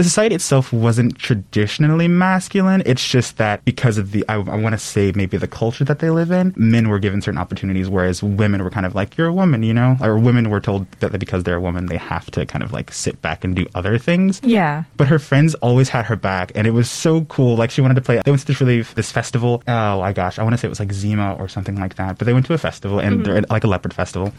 the 0.00 0.04
society 0.04 0.34
itself 0.34 0.72
wasn't 0.72 1.18
traditionally 1.18 2.08
masculine. 2.08 2.82
It's 2.86 3.06
just 3.06 3.36
that 3.36 3.62
because 3.66 3.98
of 3.98 4.12
the, 4.12 4.24
I, 4.30 4.36
I 4.36 4.56
want 4.56 4.72
to 4.72 4.78
say 4.78 5.12
maybe 5.14 5.36
the 5.36 5.46
culture 5.46 5.84
that 5.84 5.98
they 5.98 6.08
live 6.08 6.30
in, 6.30 6.54
men 6.56 6.88
were 6.88 6.98
given 6.98 7.20
certain 7.20 7.36
opportunities, 7.36 7.90
whereas 7.90 8.22
women 8.22 8.64
were 8.64 8.70
kind 8.70 8.86
of 8.86 8.94
like, 8.94 9.18
you're 9.18 9.26
a 9.26 9.32
woman, 9.32 9.62
you 9.62 9.74
know? 9.74 9.98
Or 10.00 10.18
women 10.18 10.48
were 10.48 10.58
told 10.58 10.90
that 11.00 11.18
because 11.18 11.44
they're 11.44 11.56
a 11.56 11.60
woman, 11.60 11.84
they 11.84 11.98
have 11.98 12.30
to 12.30 12.46
kind 12.46 12.64
of 12.64 12.72
like 12.72 12.90
sit 12.90 13.20
back 13.20 13.44
and 13.44 13.54
do 13.54 13.66
other 13.74 13.98
things. 13.98 14.40
Yeah. 14.42 14.84
But 14.96 15.08
her 15.08 15.18
friends 15.18 15.54
always 15.56 15.90
had 15.90 16.06
her 16.06 16.16
back, 16.16 16.50
and 16.54 16.66
it 16.66 16.70
was 16.70 16.90
so 16.90 17.26
cool. 17.26 17.56
Like 17.56 17.70
she 17.70 17.82
wanted 17.82 17.96
to 17.96 18.00
play. 18.00 18.22
They 18.24 18.30
went 18.30 18.40
to 18.40 18.46
this 18.46 18.58
really 18.58 18.80
this 18.80 19.12
festival. 19.12 19.62
Oh 19.68 20.00
my 20.00 20.14
gosh, 20.14 20.38
I 20.38 20.44
want 20.44 20.54
to 20.54 20.56
say 20.56 20.66
it 20.66 20.70
was 20.70 20.80
like 20.80 20.94
Zima 20.94 21.34
or 21.34 21.46
something 21.46 21.76
like 21.76 21.96
that. 21.96 22.16
But 22.16 22.24
they 22.24 22.32
went 22.32 22.46
to 22.46 22.54
a 22.54 22.58
festival, 22.58 23.00
and 23.00 23.16
mm-hmm. 23.16 23.22
they're 23.24 23.42
like 23.50 23.64
a 23.64 23.68
leopard 23.68 23.92
festival, 23.92 24.32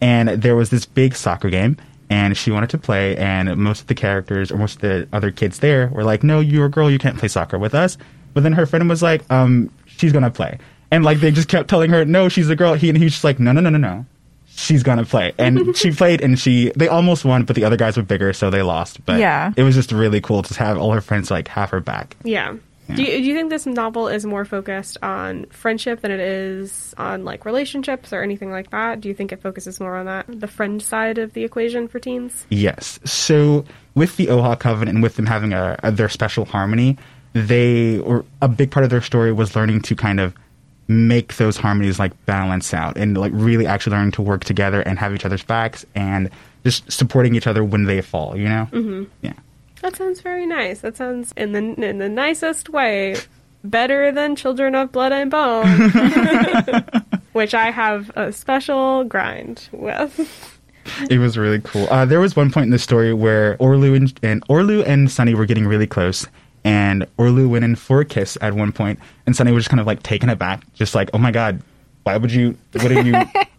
and 0.00 0.30
there 0.30 0.56
was 0.56 0.70
this 0.70 0.86
big 0.86 1.14
soccer 1.14 1.50
game. 1.50 1.76
And 2.10 2.36
she 2.36 2.50
wanted 2.50 2.70
to 2.70 2.78
play, 2.78 3.16
and 3.16 3.56
most 3.56 3.80
of 3.82 3.86
the 3.86 3.94
characters 3.94 4.52
or 4.52 4.56
most 4.58 4.76
of 4.76 4.80
the 4.82 5.08
other 5.12 5.30
kids 5.30 5.58
there 5.60 5.88
were 5.88 6.04
like, 6.04 6.22
"No, 6.22 6.40
you're 6.40 6.66
a 6.66 6.70
girl. 6.70 6.90
You 6.90 6.98
can't 6.98 7.18
play 7.18 7.28
soccer 7.28 7.58
with 7.58 7.74
us." 7.74 7.96
But 8.34 8.42
then 8.42 8.52
her 8.52 8.66
friend 8.66 8.88
was 8.88 9.02
like, 9.02 9.22
"Um, 9.30 9.70
she's 9.86 10.12
gonna 10.12 10.30
play," 10.30 10.58
and 10.90 11.02
like 11.04 11.20
they 11.20 11.30
just 11.30 11.48
kept 11.48 11.68
telling 11.70 11.90
her, 11.90 12.04
"No, 12.04 12.28
she's 12.28 12.50
a 12.50 12.56
girl." 12.56 12.74
He 12.74 12.88
and 12.90 12.98
he's 12.98 13.12
just 13.12 13.24
like, 13.24 13.40
"No, 13.40 13.52
no, 13.52 13.60
no, 13.60 13.70
no, 13.70 13.78
no." 13.78 14.06
she's 14.56 14.84
gonna 14.84 15.04
play 15.04 15.32
and 15.36 15.76
she 15.76 15.90
played 15.90 16.20
and 16.20 16.38
she 16.38 16.70
they 16.76 16.86
almost 16.86 17.24
won 17.24 17.42
but 17.42 17.56
the 17.56 17.64
other 17.64 17.76
guys 17.76 17.96
were 17.96 18.04
bigger 18.04 18.32
so 18.32 18.50
they 18.50 18.62
lost 18.62 19.04
but 19.04 19.18
Yeah. 19.18 19.52
it 19.56 19.64
was 19.64 19.74
just 19.74 19.90
really 19.90 20.20
cool 20.20 20.44
to 20.44 20.54
have 20.60 20.78
all 20.78 20.92
her 20.92 21.00
friends 21.00 21.28
like 21.28 21.48
have 21.48 21.70
her 21.70 21.80
back 21.80 22.14
Yeah. 22.22 22.54
Do 22.92 23.02
you, 23.02 23.18
do 23.18 23.22
you 23.22 23.34
think 23.34 23.50
this 23.50 23.66
novel 23.66 24.08
is 24.08 24.26
more 24.26 24.44
focused 24.44 24.98
on 25.02 25.46
friendship 25.46 26.00
than 26.00 26.10
it 26.10 26.20
is 26.20 26.94
on 26.98 27.24
like 27.24 27.44
relationships 27.44 28.12
or 28.12 28.22
anything 28.22 28.50
like 28.50 28.70
that? 28.70 29.00
Do 29.00 29.08
you 29.08 29.14
think 29.14 29.32
it 29.32 29.40
focuses 29.40 29.80
more 29.80 29.96
on 29.96 30.06
that, 30.06 30.26
the 30.28 30.46
friend 30.46 30.82
side 30.82 31.18
of 31.18 31.32
the 31.32 31.44
equation 31.44 31.88
for 31.88 31.98
teens? 31.98 32.46
yes 32.50 32.98
so 33.04 33.64
with 33.94 34.16
the 34.16 34.26
oha 34.26 34.58
covenant 34.58 34.96
and 34.96 35.02
with 35.02 35.16
them 35.16 35.26
having 35.26 35.52
a, 35.52 35.78
a 35.82 35.90
their 35.90 36.08
special 36.08 36.44
harmony 36.44 36.96
they 37.32 37.98
or 38.00 38.24
a 38.40 38.48
big 38.48 38.70
part 38.70 38.84
of 38.84 38.90
their 38.90 39.00
story 39.00 39.32
was 39.32 39.56
learning 39.56 39.80
to 39.82 39.96
kind 39.96 40.20
of 40.20 40.34
make 40.86 41.36
those 41.36 41.56
harmonies 41.56 41.98
like 41.98 42.12
balance 42.26 42.74
out 42.74 42.96
and 42.96 43.16
like 43.16 43.32
really 43.34 43.66
actually 43.66 43.96
learning 43.96 44.12
to 44.12 44.22
work 44.22 44.44
together 44.44 44.82
and 44.82 44.98
have 44.98 45.14
each 45.14 45.24
other's 45.24 45.42
backs 45.42 45.84
and 45.94 46.30
just 46.64 46.90
supporting 46.92 47.34
each 47.34 47.46
other 47.46 47.64
when 47.64 47.84
they 47.84 48.00
fall 48.00 48.36
you 48.36 48.48
know 48.48 48.68
mm-hmm. 48.70 49.04
yeah 49.22 49.32
That 49.84 49.96
sounds 49.96 50.22
very 50.22 50.46
nice. 50.46 50.80
That 50.80 50.96
sounds 50.96 51.34
in 51.36 51.52
the 51.52 51.58
in 51.86 51.98
the 51.98 52.08
nicest 52.08 52.70
way 52.70 53.16
better 53.64 54.10
than 54.10 54.34
Children 54.34 54.74
of 54.74 54.90
Blood 54.92 55.12
and 55.12 55.30
Bone, 55.30 55.66
which 57.34 57.52
I 57.52 57.70
have 57.70 58.10
a 58.16 58.32
special 58.32 59.04
grind 59.04 59.68
with. 59.72 60.58
it 61.10 61.18
was 61.18 61.36
really 61.36 61.60
cool. 61.60 61.86
Uh, 61.90 62.06
there 62.06 62.18
was 62.18 62.34
one 62.34 62.50
point 62.50 62.64
in 62.64 62.70
the 62.70 62.78
story 62.78 63.12
where 63.12 63.58
Orlu 63.58 63.94
and, 63.94 64.18
and 64.22 64.48
Orlu 64.48 64.82
and 64.86 65.10
Sunny 65.10 65.34
were 65.34 65.44
getting 65.44 65.66
really 65.66 65.86
close, 65.86 66.26
and 66.64 67.06
Orlu 67.18 67.46
went 67.46 67.66
in 67.66 67.76
for 67.76 68.00
a 68.00 68.06
kiss 68.06 68.38
at 68.40 68.54
one 68.54 68.72
point, 68.72 68.98
and 69.26 69.36
Sunny 69.36 69.52
was 69.52 69.64
just 69.64 69.70
kind 69.70 69.80
of 69.80 69.86
like 69.86 70.02
taken 70.02 70.30
aback, 70.30 70.64
just 70.72 70.94
like, 70.94 71.10
"Oh 71.12 71.18
my 71.18 71.30
god, 71.30 71.60
why 72.04 72.16
would 72.16 72.32
you? 72.32 72.56
What 72.72 72.88
did 72.88 73.06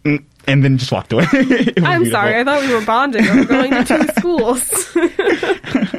you?" 0.03 0.19
And 0.47 0.63
then 0.63 0.77
just 0.77 0.91
walked 0.91 1.11
away. 1.13 1.25
I'm 1.33 1.43
beautiful. 1.43 2.05
sorry. 2.11 2.39
I 2.39 2.43
thought 2.43 2.61
we 2.61 2.73
were 2.73 2.85
bonding. 2.85 3.23
We 3.23 3.39
were 3.39 3.45
going 3.45 3.71
to 3.71 3.83
two 3.83 4.07
schools. 4.17 4.61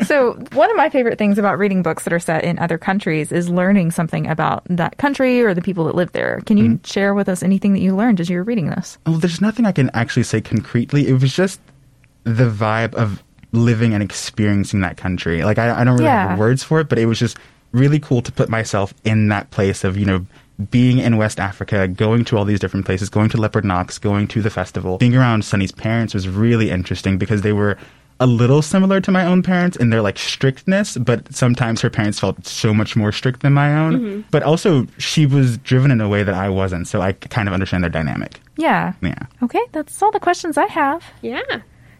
so 0.06 0.34
one 0.52 0.70
of 0.70 0.76
my 0.76 0.88
favorite 0.88 1.18
things 1.18 1.38
about 1.38 1.58
reading 1.58 1.82
books 1.82 2.04
that 2.04 2.12
are 2.12 2.18
set 2.20 2.44
in 2.44 2.58
other 2.58 2.78
countries 2.78 3.32
is 3.32 3.48
learning 3.48 3.90
something 3.90 4.26
about 4.26 4.62
that 4.70 4.98
country 4.98 5.42
or 5.42 5.54
the 5.54 5.62
people 5.62 5.84
that 5.84 5.94
live 5.94 6.12
there. 6.12 6.40
Can 6.46 6.56
you 6.56 6.64
mm-hmm. 6.64 6.84
share 6.84 7.14
with 7.14 7.28
us 7.28 7.42
anything 7.42 7.72
that 7.72 7.80
you 7.80 7.96
learned 7.96 8.20
as 8.20 8.30
you 8.30 8.36
were 8.36 8.44
reading 8.44 8.70
this? 8.70 8.98
Well, 9.06 9.16
there's 9.18 9.40
nothing 9.40 9.66
I 9.66 9.72
can 9.72 9.90
actually 9.94 10.24
say 10.24 10.40
concretely. 10.40 11.08
It 11.08 11.20
was 11.20 11.34
just 11.34 11.60
the 12.24 12.48
vibe 12.50 12.94
of 12.94 13.22
living 13.52 13.94
and 13.94 14.02
experiencing 14.02 14.80
that 14.80 14.96
country. 14.96 15.44
Like 15.44 15.58
I, 15.58 15.80
I 15.80 15.84
don't 15.84 15.94
really 15.94 16.04
Yeah. 16.04 16.30
have 16.30 16.38
words 16.38 16.62
for 16.62 16.80
it, 16.80 16.88
but 16.88 16.98
it 16.98 17.06
was 17.06 17.18
just 17.18 17.38
really 17.72 17.98
cool 17.98 18.22
to 18.22 18.32
put 18.32 18.48
myself 18.48 18.94
in 19.04 19.28
that 19.28 19.50
place 19.50 19.84
of 19.84 19.96
you 19.96 20.04
know 20.06 20.24
being 20.70 20.98
in 20.98 21.16
West 21.16 21.38
Africa, 21.38 21.86
going 21.86 22.24
to 22.26 22.36
all 22.36 22.44
these 22.44 22.60
different 22.60 22.86
places, 22.86 23.08
going 23.08 23.28
to 23.30 23.36
Leopard 23.36 23.64
Knocks, 23.64 23.98
going 23.98 24.26
to 24.28 24.40
the 24.40 24.50
festival, 24.50 24.98
being 24.98 25.14
around 25.16 25.44
Sunny's 25.44 25.72
parents 25.72 26.14
was 26.14 26.28
really 26.28 26.70
interesting 26.70 27.18
because 27.18 27.42
they 27.42 27.52
were 27.52 27.76
a 28.18 28.26
little 28.26 28.62
similar 28.62 28.98
to 29.00 29.10
my 29.10 29.26
own 29.26 29.42
parents 29.42 29.76
in 29.76 29.90
their 29.90 30.00
like 30.00 30.18
strictness, 30.18 30.96
but 30.96 31.34
sometimes 31.34 31.82
her 31.82 31.90
parents 31.90 32.18
felt 32.18 32.46
so 32.46 32.72
much 32.72 32.96
more 32.96 33.12
strict 33.12 33.40
than 33.40 33.52
my 33.52 33.78
own. 33.78 34.00
Mm-hmm. 34.00 34.20
But 34.30 34.42
also, 34.42 34.86
she 34.96 35.26
was 35.26 35.58
driven 35.58 35.90
in 35.90 36.00
a 36.00 36.08
way 36.08 36.22
that 36.22 36.34
I 36.34 36.48
wasn't, 36.48 36.88
so 36.88 37.02
I 37.02 37.12
kind 37.12 37.48
of 37.48 37.52
understand 37.52 37.84
their 37.84 37.90
dynamic. 37.90 38.40
Yeah. 38.56 38.94
Yeah. 39.02 39.26
Okay, 39.42 39.60
that's 39.72 40.00
all 40.02 40.10
the 40.12 40.20
questions 40.20 40.56
I 40.56 40.66
have. 40.66 41.04
yeah. 41.22 41.42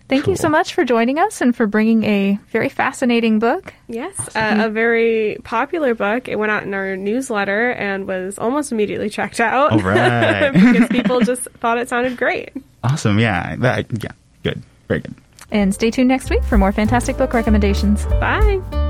Thank 0.08 0.28
you 0.28 0.36
so 0.36 0.48
much 0.48 0.74
for 0.74 0.84
joining 0.84 1.18
us 1.18 1.40
and 1.40 1.54
for 1.54 1.66
bringing 1.66 2.04
a 2.04 2.38
very 2.50 2.68
fascinating 2.68 3.38
book. 3.38 3.74
Yes, 3.88 4.14
uh, 4.36 4.66
a 4.66 4.70
very 4.70 5.38
popular 5.42 5.94
book. 5.94 6.28
It 6.28 6.36
went 6.38 6.52
out 6.52 6.62
in 6.62 6.74
our 6.74 6.96
newsletter 6.96 7.72
and 7.72 8.06
was 8.06 8.38
almost 8.38 8.70
immediately 8.70 9.10
checked 9.10 9.40
out. 9.40 9.72
All 9.72 9.78
right. 9.82 10.52
because 10.52 10.88
people 10.88 11.20
just 11.20 11.42
thought 11.60 11.78
it 11.78 11.88
sounded 11.88 12.16
great. 12.16 12.50
Awesome. 12.84 13.18
Yeah. 13.18 13.56
That, 13.56 13.86
yeah. 14.02 14.12
Good. 14.42 14.62
Very 14.88 15.00
good. 15.00 15.14
And 15.50 15.74
stay 15.74 15.90
tuned 15.90 16.08
next 16.08 16.30
week 16.30 16.42
for 16.44 16.58
more 16.58 16.72
fantastic 16.72 17.16
book 17.16 17.32
recommendations. 17.32 18.04
Bye. 18.06 18.85